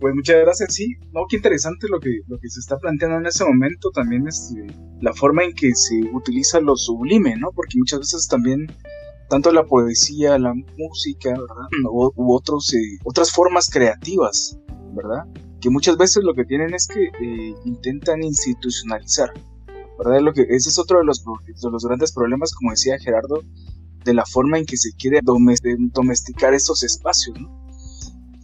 [0.00, 0.96] Pues muchas gracias, sí.
[1.12, 4.52] No, qué interesante lo que, lo que se está planteando en ese momento también es
[4.58, 4.66] eh,
[5.00, 7.52] la forma en que se utiliza lo sublime, ¿no?
[7.54, 8.66] Porque muchas veces también
[9.32, 11.90] tanto la poesía, la música, ¿verdad?
[11.90, 14.58] U, otros, eh, otras formas creativas,
[14.92, 15.24] ¿verdad?
[15.58, 19.32] Que muchas veces lo que tienen es que eh, intentan institucionalizar,
[19.98, 20.20] ¿verdad?
[20.20, 23.42] Lo que, ese es otro de los, de los grandes problemas, como decía Gerardo,
[24.04, 27.48] de la forma en que se quiere domesticar estos espacios, ¿no?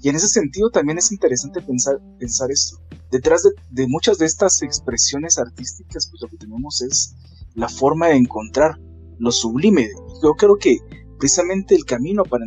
[0.00, 2.80] Y en ese sentido también es interesante pensar, pensar esto.
[3.10, 7.14] Detrás de, de, muchas de estas expresiones artísticas, pues lo que tenemos es
[7.54, 8.78] la forma de encontrar
[9.18, 9.88] lo sublime.
[10.22, 10.78] Yo creo que
[11.18, 12.44] precisamente el camino para,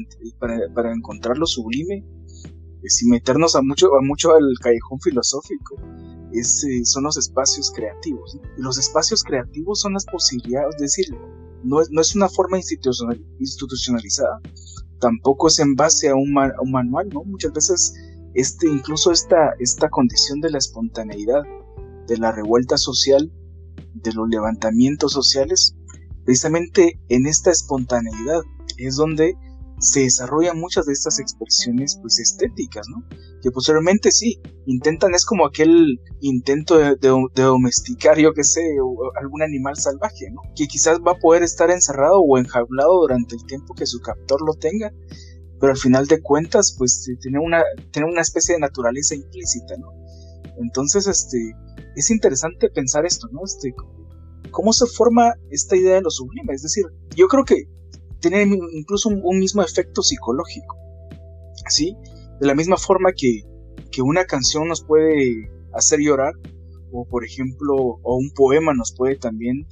[0.73, 2.05] para, encontrar lo sublime,
[2.85, 5.75] sin meternos a mucho, a mucho al callejón filosófico,
[6.33, 8.39] es, eh, son los espacios creativos.
[8.57, 11.05] Los espacios creativos son las posibilidades, es decir,
[11.63, 14.39] no es, no es una forma institucionalizada,
[14.99, 17.23] tampoco es en base a un, un, manual, ¿no?
[17.23, 17.93] Muchas veces
[18.33, 21.43] este, incluso esta, esta condición de la espontaneidad,
[22.07, 23.31] de la revuelta social,
[23.93, 25.75] de los levantamientos sociales,
[26.25, 28.41] precisamente en esta espontaneidad
[28.77, 29.35] es donde
[29.81, 33.03] se desarrollan muchas de estas expresiones pues estéticas, ¿no?
[33.41, 36.95] Que posteriormente sí, intentan, es como aquel intento de,
[37.33, 38.61] domesticar, yo que sé,
[39.19, 40.41] algún animal salvaje, ¿no?
[40.55, 44.41] Que quizás va a poder estar encerrado o enjaulado durante el tiempo que su captor
[44.45, 44.91] lo tenga,
[45.59, 49.93] pero al final de cuentas pues tiene una, tiene una especie de naturaleza implícita, ¿no?
[50.57, 51.55] Entonces, este,
[51.95, 53.41] es interesante pensar esto, ¿no?
[53.43, 53.73] Este,
[54.51, 56.85] cómo se forma esta idea de lo sublime, es decir,
[57.15, 57.63] yo creo que
[58.19, 58.43] tiene
[58.73, 60.77] incluso un, mismo efecto psicológico.
[61.69, 61.95] ¿Sí?
[62.39, 63.43] De la misma forma que,
[63.91, 66.33] que una canción nos puede hacer llorar,
[66.91, 69.65] o por ejemplo, o un poema nos puede también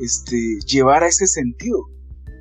[0.00, 1.78] este, llevar a ese sentido,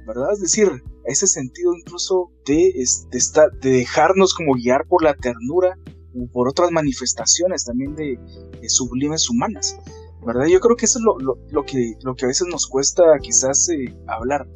[0.08, 0.34] ¿verdad?
[0.34, 2.74] Es decir, a ese sentido incluso de,
[3.12, 5.78] estar, de dejarnos como guiar por la ternura
[6.16, 8.20] o por otras manifestaciones también de,
[8.68, 9.78] sublimes humanas,
[10.26, 10.46] ¿verdad?
[10.48, 13.70] Yo creo que eso es lo, lo, que, lo que a veces nos cuesta quizás
[13.70, 14.48] eh, hablar,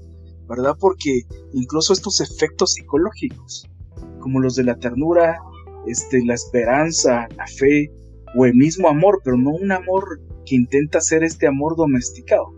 [0.47, 0.75] ¿verdad?
[0.79, 3.69] Porque incluso estos efectos psicológicos,
[4.19, 5.37] como los de la ternura,
[5.87, 7.91] este, la esperanza, la fe
[8.35, 12.53] o el mismo amor, pero no un amor que intenta ser este amor domesticado,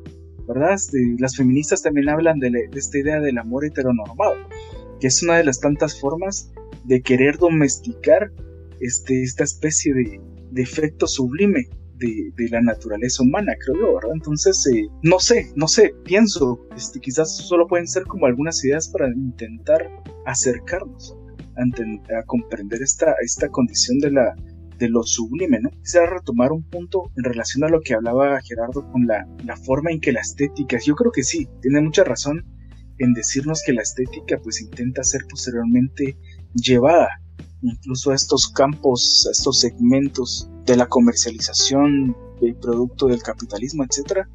[0.47, 0.73] ¿verdad?
[0.73, 4.35] Este, las feministas también hablan de, esta idea del amor heteronormado,
[4.99, 6.51] que es una de las tantas formas
[6.85, 8.31] de querer domesticar
[8.79, 11.67] este, esta especie de, de efecto sublime
[11.99, 14.11] de, la naturaleza humana, creo yo, ¿verdad?
[14.13, 18.89] Entonces, eh, no sé, no sé, pienso, este, quizás solo pueden ser como algunas ideas
[18.89, 19.89] para intentar
[20.25, 21.15] acercarnos
[21.55, 24.35] a, comprender esta, esta condición de la
[24.77, 25.69] de lo sublime, ¿no?
[25.83, 29.91] Quisiera retomar un punto en relación a lo que hablaba Gerardo con la, la forma
[29.91, 32.45] en que la estética, yo creo que sí, tiene mucha razón
[32.97, 36.17] en decirnos que la estética pues intenta ser posteriormente
[36.53, 37.09] llevada
[37.61, 44.27] incluso estos campos, estos segmentos de la comercialización del producto del capitalismo, etc.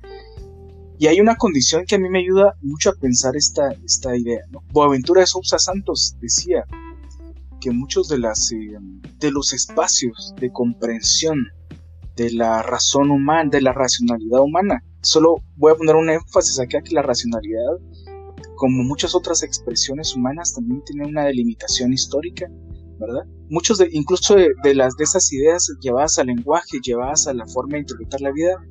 [0.98, 4.40] Y hay una condición que a mí me ayuda mucho a pensar esta, esta idea.
[4.50, 4.60] ¿no?
[4.72, 6.64] Boaventura de Sousa Santos decía
[7.60, 8.78] que muchos de, las, eh,
[9.18, 11.38] de los espacios de comprensión
[12.16, 16.76] de la razón humana, de la racionalidad humana, solo voy a poner un énfasis aquí
[16.76, 17.78] a que la racionalidad,
[18.56, 22.48] como muchas otras expresiones humanas, también tiene una delimitación histórica
[23.50, 27.74] Muchos de, incluso de, las de esas ideas llevadas al lenguaje, llevadas a la forma
[27.74, 28.64] de interpretar la vida,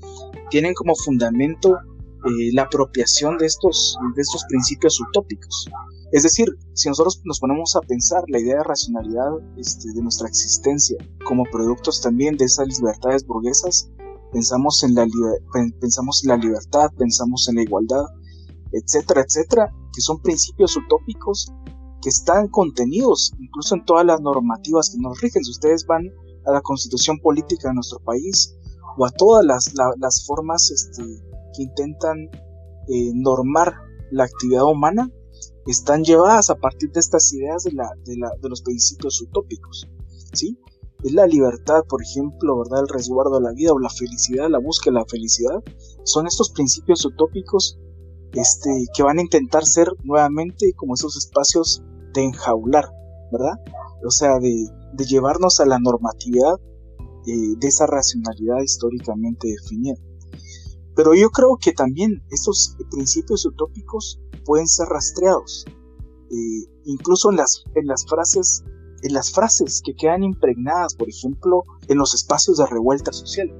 [0.49, 1.77] tienen como fundamento
[2.25, 5.69] eh, la apropiación de estos, de estos principios utópicos.
[6.11, 10.27] Es decir, si nosotros nos ponemos a pensar la idea de racionalidad este, de nuestra
[10.27, 13.89] existencia como productos también de esas libertades burguesas,
[14.31, 15.07] pensamos en la,
[15.79, 18.05] pensamos en la libertad, pensamos en la igualdad,
[18.71, 21.51] etcétera, etcétera, que son principios utópicos
[22.03, 25.43] que están contenidos incluso en todas las normativas que nos rigen.
[25.43, 26.11] Si ustedes van
[26.45, 28.55] a la constitución política de nuestro país
[28.97, 31.03] o a todas las, las formas este,
[31.55, 32.29] que intentan
[32.89, 33.73] eh, normar
[34.11, 35.09] la actividad humana,
[35.65, 39.87] están llevadas a partir de estas ideas de, la, de, la, de los principios utópicos.
[40.33, 40.59] ¿sí?
[41.03, 42.81] Es la libertad, por ejemplo, ¿verdad?
[42.81, 45.63] el resguardo de la vida o la felicidad, la búsqueda de la felicidad.
[46.03, 47.79] Son estos principios utópicos
[48.33, 51.81] este, que van a intentar ser nuevamente como esos espacios
[52.13, 52.85] de enjaular,
[53.31, 53.59] ¿verdad?
[54.05, 54.69] O sea, de,
[55.05, 56.55] llevarnos a la normatividad
[57.25, 59.95] eh, de esa racionalidad históricamente definida.
[60.95, 65.65] Pero yo creo que también estos principios utópicos pueden ser rastreados,
[66.29, 68.63] eh, incluso en las, en las frases
[69.03, 73.53] en las frases que quedan impregnadas, por ejemplo, en los espacios de revuelta social.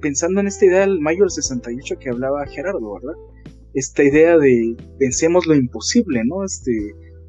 [0.00, 3.14] Pensando en esta idea del mayo del 68 que hablaba Gerardo, ¿verdad?
[3.74, 6.44] Esta idea de pensemos lo imposible, ¿no?
[6.44, 6.72] Este,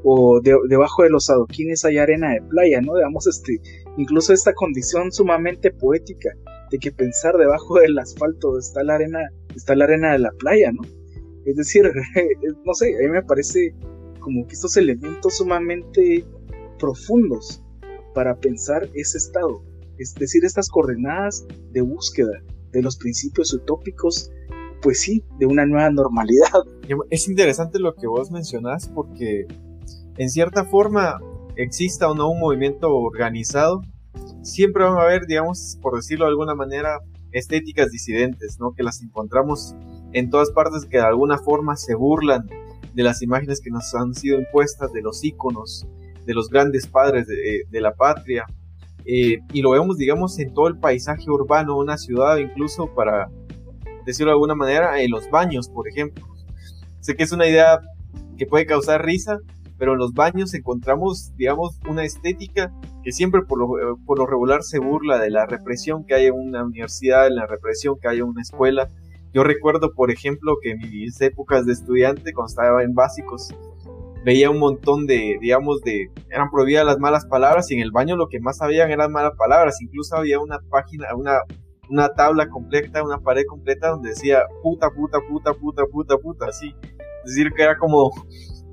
[0.04, 2.96] o debajo de los adoquines hay arena de playa, ¿no?
[2.96, 3.60] Digamos, este,
[3.98, 6.30] incluso esta condición sumamente poética
[6.72, 9.20] de que pensar debajo del asfalto está la arena,
[9.56, 10.82] está la arena de la playa, ¿no?
[11.46, 11.90] Es decir,
[12.66, 13.74] no sé, a mí me parece
[14.20, 16.26] como que estos elementos sumamente
[16.80, 17.64] profundos
[18.14, 19.64] para pensar ese estado,
[19.98, 24.32] es decir, estas coordenadas de búsqueda de los principios utópicos,
[24.82, 26.48] pues sí, de una nueva normalidad.
[27.10, 29.46] Es interesante lo que vos mencionás porque
[30.18, 31.20] en cierta forma
[31.56, 33.82] exista o no un movimiento organizado,
[34.42, 37.00] siempre van a haber, digamos, por decirlo de alguna manera,
[37.32, 38.74] estéticas disidentes, ¿no?
[38.74, 39.76] Que las encontramos
[40.14, 42.48] en todas partes que de alguna forma se burlan
[42.94, 45.88] de las imágenes que nos han sido impuestas, de los íconos,
[46.26, 48.46] de los grandes padres de, la patria.
[49.06, 53.30] Eh, y lo vemos, digamos, en todo el paisaje urbano, una ciudad, incluso para
[54.06, 56.26] decirlo de alguna manera, en los baños, por ejemplo.
[57.00, 57.80] Sé que es una idea
[58.38, 59.40] que puede causar risa,
[59.84, 62.72] pero en los baños encontramos, digamos, una estética
[63.04, 66.28] que siempre por lo, eh, por lo regular se burla de la represión que hay
[66.28, 68.88] en una universidad, de la represión que hay en una escuela.
[69.34, 73.54] Yo recuerdo, por ejemplo, que en mis épocas de estudiante, cuando estaba en básicos,
[74.24, 78.16] veía un montón de, digamos, de, eran prohibidas las malas palabras y en el baño
[78.16, 81.40] lo que más habían eran malas palabras, incluso había una página, una,
[81.90, 86.74] una tabla completa, una pared completa donde decía puta, puta, puta, puta, puta, puta, así.
[87.26, 88.12] Es decir, que era como,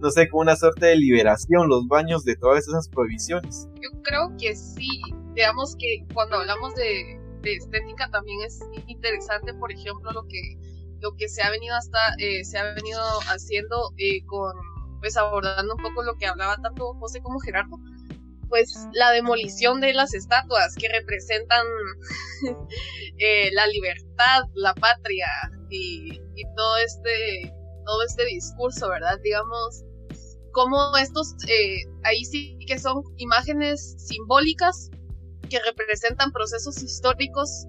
[0.01, 3.69] no sé, como una suerte de liberación los baños de todas esas prohibiciones.
[3.77, 4.89] Yo creo que sí,
[5.35, 10.59] digamos que cuando hablamos de, estética también es interesante, por ejemplo, lo que
[11.01, 13.01] lo que se ha venido hasta eh, se ha venido
[13.33, 14.55] haciendo eh, con
[15.01, 17.79] pues abordando un poco lo que hablaba tanto José como Gerardo
[18.51, 21.65] pues la demolición de las estatuas que representan
[23.19, 25.29] eh, la libertad la patria
[25.71, 27.55] y, y, todo este
[27.87, 29.85] todo este discurso verdad digamos
[30.53, 31.35] como estos
[32.05, 34.91] ahí sí que son imágenes simbólicas
[35.49, 37.67] que representan procesos históricos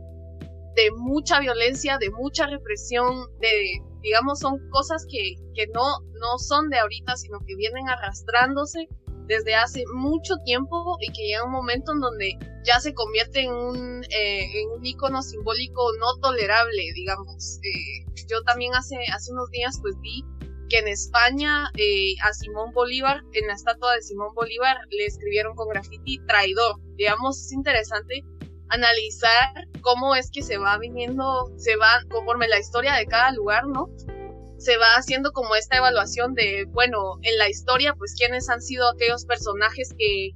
[0.76, 5.84] de mucha violencia, de mucha represión, de, digamos, son cosas que, que no,
[6.20, 8.88] no son de ahorita, sino que vienen arrastrándose
[9.28, 13.52] desde hace mucho tiempo y que llega un momento en donde ya se convierte en
[13.52, 17.60] un, eh, en un icono simbólico no tolerable, digamos.
[17.64, 20.24] Eh, yo también hace, hace unos días pues vi
[20.72, 25.54] que en España eh, a Simón Bolívar, en la estatua de Simón Bolívar, le escribieron
[25.54, 26.78] con graffiti traidor.
[26.96, 28.24] Digamos, es interesante
[28.70, 33.68] analizar cómo es que se va viniendo, se va conforme la historia de cada lugar,
[33.68, 33.90] ¿no?
[34.58, 38.88] Se va haciendo como esta evaluación de, bueno, en la historia, pues quiénes han sido
[38.90, 40.30] aquellos personajes que,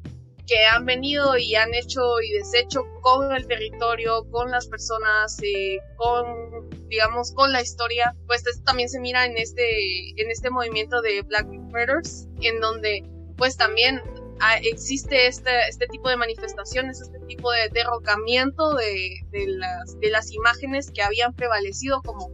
[0.48, 5.80] que han venido y han hecho y deshecho con el territorio, con las personas, eh,
[5.96, 8.16] con, digamos, con la historia.
[8.28, 13.04] Pues esto también se mira en este, en este movimiento de Black Murders, en donde
[13.38, 14.02] pues también
[14.40, 20.10] Ah, existe este, este tipo de manifestaciones, este tipo de derrocamiento de, de, las, de
[20.10, 22.30] las imágenes que habían prevalecido como,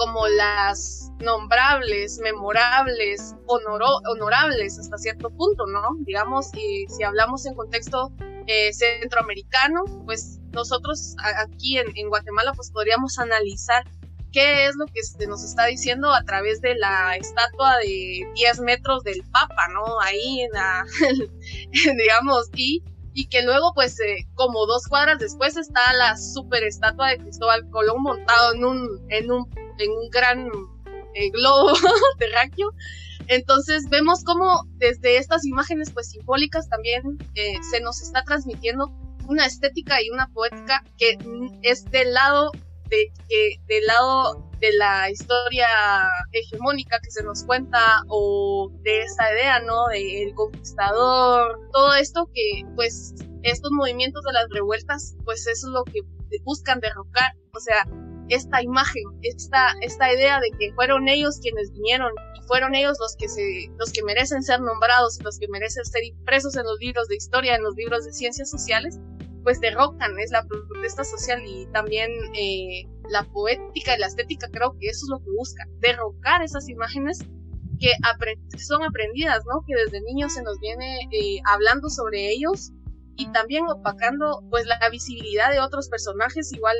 [0.00, 5.82] como las nombrables, memorables, honorables hasta cierto punto, ¿no?
[6.06, 8.10] Digamos, y si hablamos en contexto
[8.46, 13.84] eh, centroamericano, pues nosotros aquí en, Guatemala pues podríamos analizar
[14.32, 18.60] qué es lo que se nos está diciendo a través de la estatua de 10
[18.60, 20.00] metros del Papa, ¿no?
[20.00, 20.86] Ahí en la,
[21.98, 22.82] digamos, y,
[23.12, 27.68] y que luego, pues, eh, como dos cuadras después está la super estatua de Cristóbal
[27.68, 29.46] Colón montado en un, en un,
[29.82, 30.48] en un gran
[31.14, 31.72] eh, globo
[32.18, 32.72] terráqueo.
[33.26, 38.90] Entonces vemos como desde estas imágenes pues simbólicas también eh, se nos está transmitiendo
[39.28, 41.16] una estética y una poética que
[41.62, 42.50] es del lado
[42.88, 45.68] de que del lado de la historia
[46.32, 49.86] hegemónica que se nos cuenta o de esa idea, ¿no?
[49.86, 55.84] Del conquistador, todo esto que pues estos movimientos de las revueltas, pues eso es lo
[55.84, 56.00] que
[56.44, 57.86] buscan derrocar, o sea,
[58.30, 63.16] esta imagen, esta, esta idea de que fueron ellos quienes vinieron y fueron ellos los
[63.16, 67.08] que se, los que merecen ser nombrados, los que merecen ser impresos en los libros
[67.08, 69.00] de historia, en los libros de ciencias sociales,
[69.42, 74.76] pues derrocan, es la protesta social y también eh, la poética y la estética creo
[74.78, 77.18] que eso es lo que busca, derrocar esas imágenes
[77.80, 77.90] que,
[78.58, 79.64] son aprendidas, ¿no?
[79.66, 82.72] Que desde niños se nos viene eh, hablando sobre ellos
[83.20, 86.76] y también opacando pues la visibilidad de otros personajes igual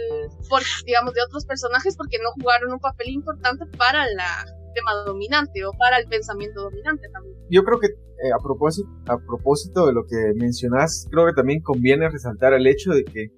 [0.86, 5.72] digamos de otros personajes porque no jugaron un papel importante para la tema dominante o
[5.72, 7.36] para el pensamiento dominante también.
[7.50, 11.60] Yo creo que eh, a, propósito, a propósito de lo que mencionas, creo que también
[11.60, 13.32] conviene resaltar el hecho de que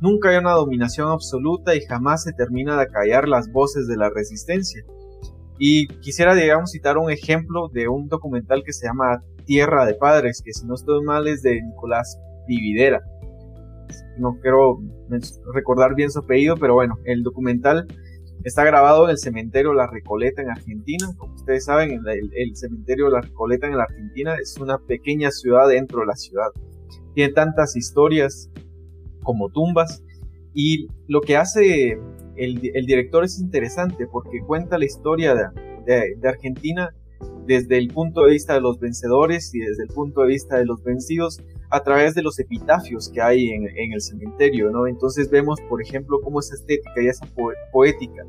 [0.00, 4.10] nunca hay una dominación absoluta y jamás se termina de acallar las voces de la
[4.10, 4.84] resistencia.
[5.58, 10.42] Y quisiera, digamos, citar un ejemplo de un documental que se llama Tierra de Padres,
[10.44, 13.02] que si no estoy mal es de Nicolás Vividera.
[14.18, 14.80] No quiero
[15.54, 17.86] recordar bien su apellido, pero bueno, el documental
[18.46, 21.08] Está grabado en el cementerio La Recoleta en Argentina.
[21.16, 25.98] Como ustedes saben, el, cementerio La Recoleta en la Argentina es una pequeña ciudad dentro
[25.98, 26.50] de la ciudad.
[27.16, 28.48] Tiene tantas historias
[29.24, 30.04] como tumbas.
[30.54, 31.98] Y lo que hace
[32.36, 35.34] el, director es interesante porque cuenta la historia
[35.84, 36.94] de Argentina
[37.46, 40.66] desde el punto de vista de los vencedores y desde el punto de vista de
[40.66, 44.86] los vencidos a través de los epitafios que hay en, el cementerio, ¿no?
[44.86, 47.26] Entonces vemos, por ejemplo, cómo esa estética y esa
[47.72, 48.24] poética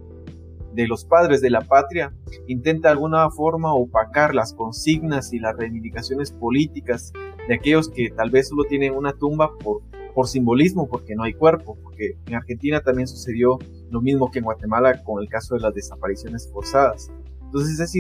[0.74, 2.14] de los padres de la patria
[2.48, 7.12] intenta de alguna forma opacar las consignas y las reivindicaciones políticas
[7.48, 9.82] de aquellos que tal vez solo tienen una tumba por,
[10.14, 13.58] por simbolismo, porque no hay cuerpo, porque en Argentina también sucedió
[13.90, 17.12] lo mismo que en Guatemala con el caso de las desapariciones forzadas.
[17.46, 17.96] Entonces es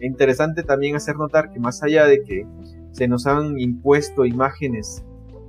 [0.00, 2.46] interesante también hacer notar que más allá de que
[2.92, 5.04] se nos han impuesto imágenes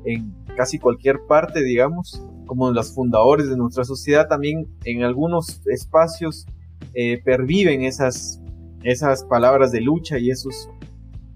[0.06, 6.46] en casi cualquier parte, digamos, como los fundadores de nuestra sociedad, también en algunos espacios
[6.94, 8.42] eh, perviven esas,
[8.84, 10.70] esas palabras de lucha y esos,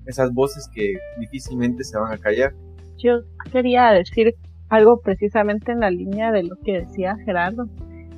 [0.06, 2.54] esas voces que difícilmente se van a callar.
[2.98, 4.36] Yo quería decir
[4.70, 7.68] algo precisamente en la línea de lo que decía Gerardo.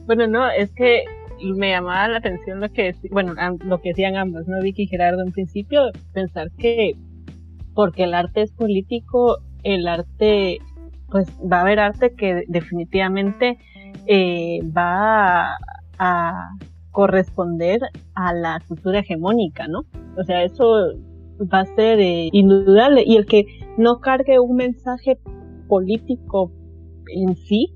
[0.06, 1.04] Bueno, no, es que
[1.44, 3.34] me llamaba la atención lo que bueno,
[3.66, 4.62] lo que decían ambos, ¿no?
[4.62, 6.96] Vicky y Gerardo en principio, pensar que
[7.74, 10.60] porque el arte es político, el arte,
[11.10, 13.58] pues va a haber arte que definitivamente
[14.08, 15.58] eh, va
[15.98, 16.50] a,
[16.92, 17.80] corresponder
[18.16, 19.86] a la cultura hegemónica, ¿no?
[20.18, 20.66] O sea, eso
[21.42, 23.04] va a ser eh, indudable.
[23.06, 23.46] Y el que
[23.78, 25.18] no cargue un mensaje
[25.70, 26.52] político
[27.16, 27.74] en sí,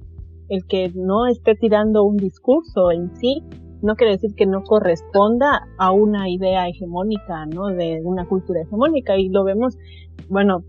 [0.50, 3.44] el que no esté tirando un discurso en sí,
[3.82, 7.68] no quiere decir que no corresponda a una idea hegemónica, ¿no?
[7.68, 9.18] De una cultura hegemónica.
[9.18, 9.78] Y lo vemos,
[10.30, 10.64] bueno,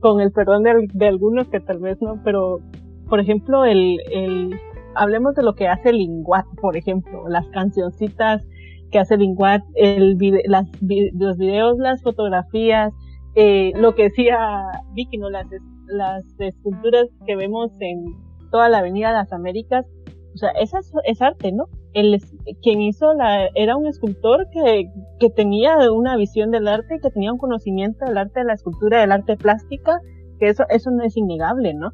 [0.00, 2.60] con el perdón de, algunos que tal vez no, pero,
[3.08, 4.54] por ejemplo, el, el,
[4.94, 8.46] hablemos de lo que hace Linguat, por ejemplo, las cancioncitas
[8.90, 12.92] que hace Linguat, el las, los videos, las fotografías,
[13.34, 14.38] eh, lo que decía
[14.94, 15.30] Vicky, ¿no?
[15.30, 15.46] Las,
[15.86, 19.86] las esculturas que vemos en toda la Avenida de las Américas,
[20.34, 21.66] o sea, esa es, arte, ¿no?
[21.92, 22.20] El,
[22.62, 27.32] quien hizo la, era un escultor que, que tenía una visión del arte, que tenía
[27.32, 30.00] un conocimiento del arte de la escultura, del arte plástica,
[30.38, 31.92] que eso, eso no es innegable, ¿no?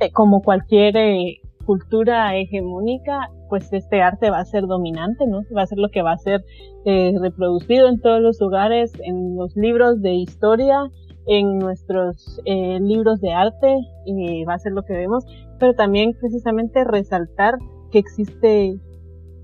[0.00, 5.42] Eh, como cualquier eh, cultura hegemónica, pues este arte va a ser dominante, ¿no?
[5.56, 6.44] Va a ser lo que va a ser
[6.84, 10.90] eh, reproducido en todos los lugares, en los libros de historia,
[11.26, 15.24] en nuestros eh, libros de arte, y va a ser lo que vemos,
[15.58, 17.54] pero también precisamente resaltar
[17.90, 18.78] que existe,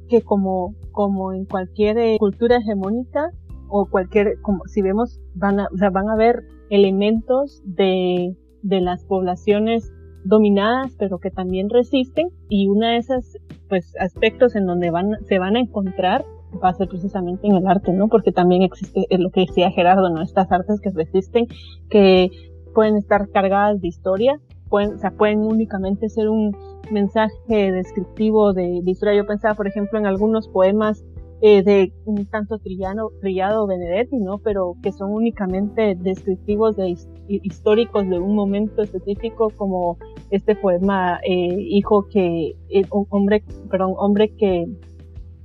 [0.09, 3.31] que como, como en cualquier eh, cultura hegemónica,
[3.69, 8.81] o cualquier, como si vemos, van a, o sea, van a haber elementos de, de
[8.81, 9.93] las poblaciones
[10.25, 15.39] dominadas pero que también resisten y una de esas pues aspectos en donde van se
[15.39, 16.25] van a encontrar
[16.63, 18.09] va a precisamente en el arte, ¿no?
[18.09, 20.23] Porque también existe lo que decía Gerardo, ¿no?
[20.23, 21.47] Estas artes que resisten,
[21.89, 22.31] que
[22.75, 26.57] pueden estar cargadas de historia, pueden, o sea, pueden únicamente ser un
[26.91, 29.15] mensaje descriptivo de, de historia.
[29.15, 31.05] Yo pensaba, por ejemplo, en algunos poemas
[31.43, 34.39] eh, de un tanto trillano, trillado Benedetti, ¿no?
[34.39, 36.95] Pero que son únicamente descriptivos de
[37.29, 39.97] históricos de un momento específico, como
[40.31, 44.67] este poema eh, Hijo que, eh, hombre, perdón, hombre que,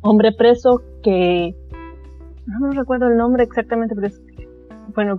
[0.05, 1.55] hombre preso que,
[2.45, 4.21] no me recuerdo el nombre exactamente, pero es,
[4.93, 5.17] bueno,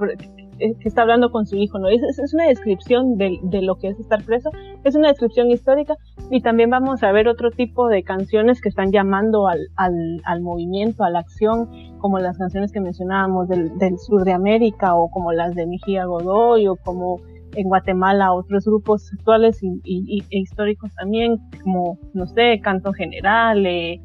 [0.58, 1.88] eh, que está hablando con su hijo, ¿no?
[1.88, 4.50] Es, es una descripción de, de, lo que es estar preso,
[4.84, 5.96] es una descripción histórica
[6.30, 10.40] y también vamos a ver otro tipo de canciones que están llamando al, al, al
[10.40, 11.68] movimiento, a la acción,
[11.98, 16.04] como las canciones que mencionábamos del, del sur de América o como las de Mejía
[16.04, 17.20] Godoy o como
[17.56, 23.64] en Guatemala otros grupos actuales y, y, e históricos también, como, no sé, Canto General,
[23.66, 24.00] eh,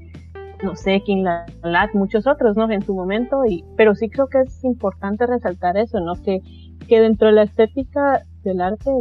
[0.63, 1.23] no sé, King
[1.63, 2.69] Lat, muchos otros, ¿no?
[2.69, 6.13] En su momento, y, pero sí creo que es importante resaltar eso, ¿no?
[6.15, 6.39] Que,
[6.87, 8.91] que dentro de la estética del arte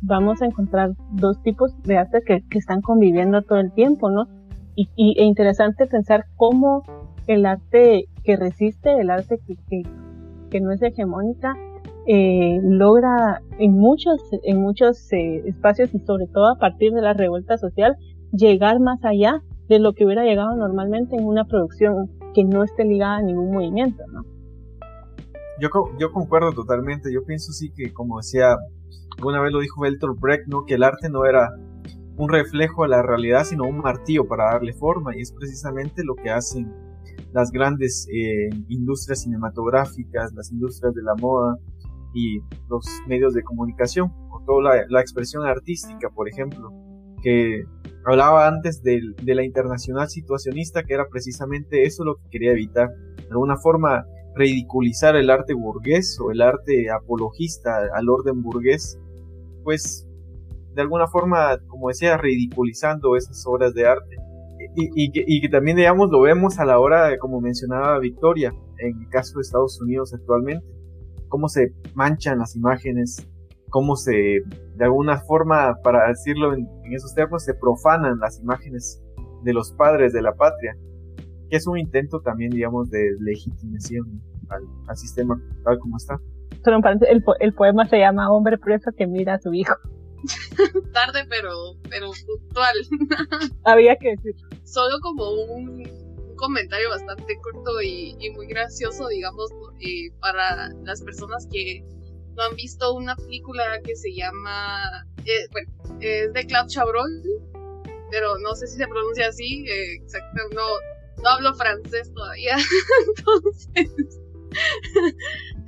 [0.00, 4.28] vamos a encontrar dos tipos de arte que, que están conviviendo todo el tiempo, ¿no?
[4.74, 6.82] Y, y, e interesante pensar cómo
[7.26, 9.82] el arte que resiste, el arte que, que,
[10.50, 11.56] que no es hegemónica,
[12.06, 17.12] eh, logra en muchos, en muchos eh, espacios y sobre todo a partir de la
[17.12, 17.96] revuelta social
[18.32, 22.84] llegar más allá de lo que hubiera llegado normalmente en una producción que no esté
[22.84, 24.24] ligada a ningún movimiento, ¿no?
[25.60, 28.56] Yo, yo concuerdo totalmente, yo pienso sí que como decía,
[29.24, 30.64] una vez lo dijo Bertolt Brecht, ¿no?
[30.64, 31.50] que el arte no era
[32.16, 36.14] un reflejo de la realidad, sino un martillo para darle forma, y es precisamente lo
[36.14, 36.72] que hacen
[37.32, 41.56] las grandes eh, industrias cinematográficas, las industrias de la moda
[42.14, 46.72] y los medios de comunicación, o toda la expresión artística, por ejemplo,
[47.22, 47.64] que
[48.04, 52.88] hablaba antes de, de, la internacional situacionista, que era precisamente eso lo que quería evitar.
[53.16, 58.98] De alguna forma, ridiculizar el arte burgués o el arte apologista al orden burgués,
[59.64, 60.06] pues
[60.74, 64.16] de alguna forma, como decía, ridiculizando esas obras de arte.
[64.74, 69.00] Y, y, que también, digamos, lo vemos a la hora, de, como mencionaba Victoria, en
[69.00, 70.64] el caso de Estados Unidos actualmente,
[71.28, 73.26] cómo se manchan las imágenes,
[73.70, 79.02] cómo se, de alguna forma, para decirlo en, esos términos, se profanan las imágenes
[79.42, 80.76] de los padres de la patria,
[81.50, 86.18] que es un intento también, digamos, de legitimación al, sistema tal como está.
[87.08, 89.74] El, el poema se llama Hombre preso que mira a su hijo.
[90.92, 91.52] Tarde, pero,
[91.88, 92.74] pero puntual.
[93.64, 94.34] Había que decir.
[94.64, 95.84] Solo como un,
[96.38, 99.50] comentario bastante corto y, muy gracioso, digamos,
[99.80, 101.84] eh, para las personas que
[102.38, 107.22] no han visto una película que se llama, eh, bueno, es de Claude Chabrol,
[108.10, 110.66] pero no sé si se pronuncia así, eh, exacto, no,
[111.22, 112.56] no hablo francés todavía,
[113.16, 114.20] entonces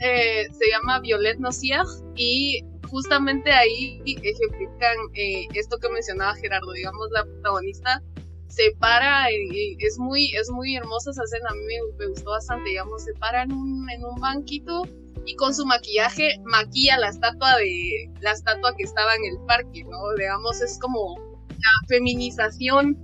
[0.00, 1.82] eh, se llama Violet Nocier
[2.14, 8.00] y justamente ahí ejemplifican eh, esto que mencionaba Gerardo, digamos, la protagonista
[8.46, 11.62] se para y, es muy es muy hermosa esa escena, a mí
[11.98, 14.82] me, gustó bastante, digamos, se para en un, en un banquito
[15.26, 19.84] y con su maquillaje maquilla la estatua de la estatua que estaba en el parque,
[19.84, 19.98] ¿no?
[20.16, 21.18] Digamos, es como
[21.48, 22.98] la feminización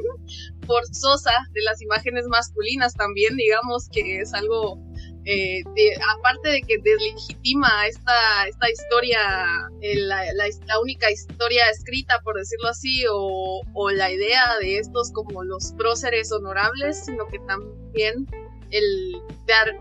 [0.66, 4.78] forzosa de las imágenes masculinas también, digamos que es algo
[5.28, 5.64] eh,
[6.16, 9.18] aparte de que deslegitima esta, esta historia,
[9.80, 15.42] eh, la, única historia escrita, por decirlo así, o, o, la idea de estos como
[15.42, 18.28] los próceres honorables, sino que también
[18.70, 19.22] el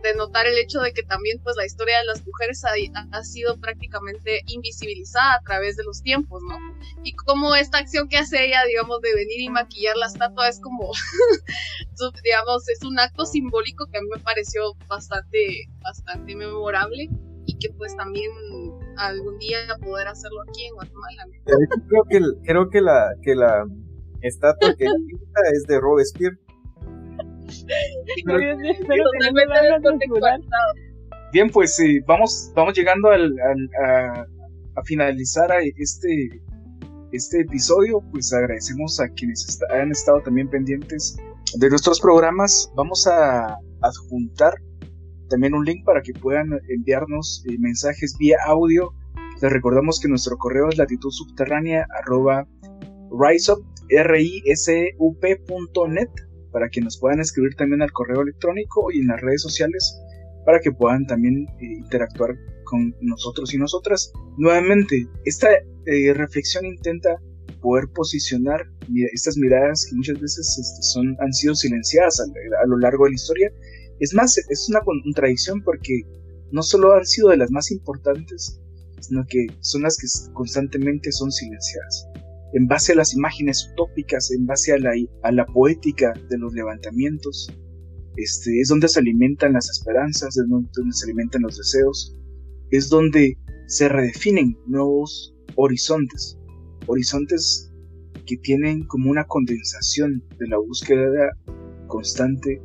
[0.04, 2.72] de, notar el hecho de que también pues la historia de las mujeres ha,
[3.12, 6.58] ha, sido prácticamente invisibilizada a través de los tiempos, ¿no?
[7.04, 10.60] Y como esta acción que hace ella, digamos, de venir y maquillar la estatua es
[10.60, 10.92] como,
[12.24, 17.10] digamos, es un acto simbólico que a mí me pareció bastante, bastante memorable
[17.48, 18.32] y que pues también
[18.98, 21.26] algún día poder hacerlo aquí en Guatemala.
[21.46, 23.66] Creo que, creo que la, que la
[24.22, 24.86] estatua que
[25.54, 26.45] es de Robespierre
[31.32, 31.78] Bien, pues
[32.08, 33.34] vamos, vamos llegando al,
[33.84, 34.26] a,
[34.86, 36.42] finalizar este,
[37.12, 38.02] este episodio.
[38.12, 41.18] Pues agradecemos a quienes han estado también pendientes
[41.58, 42.72] de nuestros programas.
[42.76, 44.54] Vamos a adjuntar
[45.30, 48.94] también un link para que puedan enviarnos eh, mensajes vía audio.
[49.42, 52.48] Les recordamos que nuestro correo es latitud subterránea arroba
[53.12, 55.18] riseup, r i s u
[56.56, 60.00] para que nos puedan escribir también al correo electrónico y en las redes sociales
[60.46, 62.34] para que puedan también eh, interactuar
[62.64, 64.14] con nosotros y nosotras.
[64.38, 67.22] Nuevamente, esta eh, reflexión intenta
[67.60, 68.62] poder posicionar
[69.12, 73.16] estas miradas que muchas veces este, son, han sido silenciadas a, lo largo de la
[73.16, 73.52] historia.
[74.00, 76.04] Es más, es una contradicción porque
[76.54, 78.62] no solo han sido de las más importantes,
[79.02, 82.08] sino que son las que constantemente son silenciadas
[82.56, 84.78] en base a las imágenes utópicas, en base a
[85.32, 87.52] la, poética de los levantamientos.
[88.16, 92.16] Este, es donde se alimentan las esperanzas, es donde, se alimentan los deseos,
[92.72, 93.38] es donde
[93.68, 96.38] se redefinen nuevos horizontes,
[96.88, 97.74] horizontes
[98.26, 101.38] que tienen como una condensación de la búsqueda
[101.88, 102.62] constante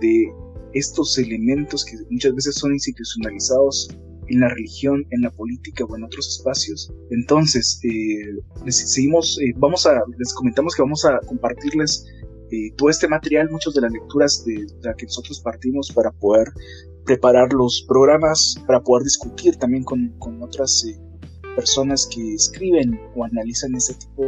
[0.00, 0.24] de
[0.72, 3.94] estos elementos que muchas veces son institucionalizados
[4.28, 6.92] en la religión, en la política o en otros espacios.
[7.10, 12.04] Entonces, eh, seguimos, eh, vamos a, les comentamos que vamos a compartirles
[12.50, 16.48] eh, todo este material, muchas de las lecturas de, la que nosotros partimos para poder
[17.04, 20.84] preparar los programas, para poder discutir también con, con otras
[21.54, 24.24] personas que escriben o analizan ese tipo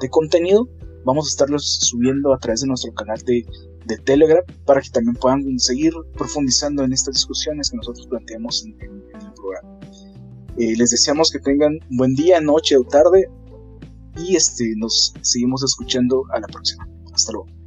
[0.00, 0.68] de contenido.
[1.04, 3.44] Vamos a estarlos subiendo a través de nuestro canal de,
[3.86, 8.80] de Telegram para que también puedan seguir profundizando en estas discusiones que nosotros planteamos en,
[8.82, 9.02] en
[10.58, 13.26] eh, les deseamos que tengan buen día, noche o tarde
[14.16, 16.86] y este, nos seguimos escuchando a la próxima.
[17.14, 17.61] Hasta luego.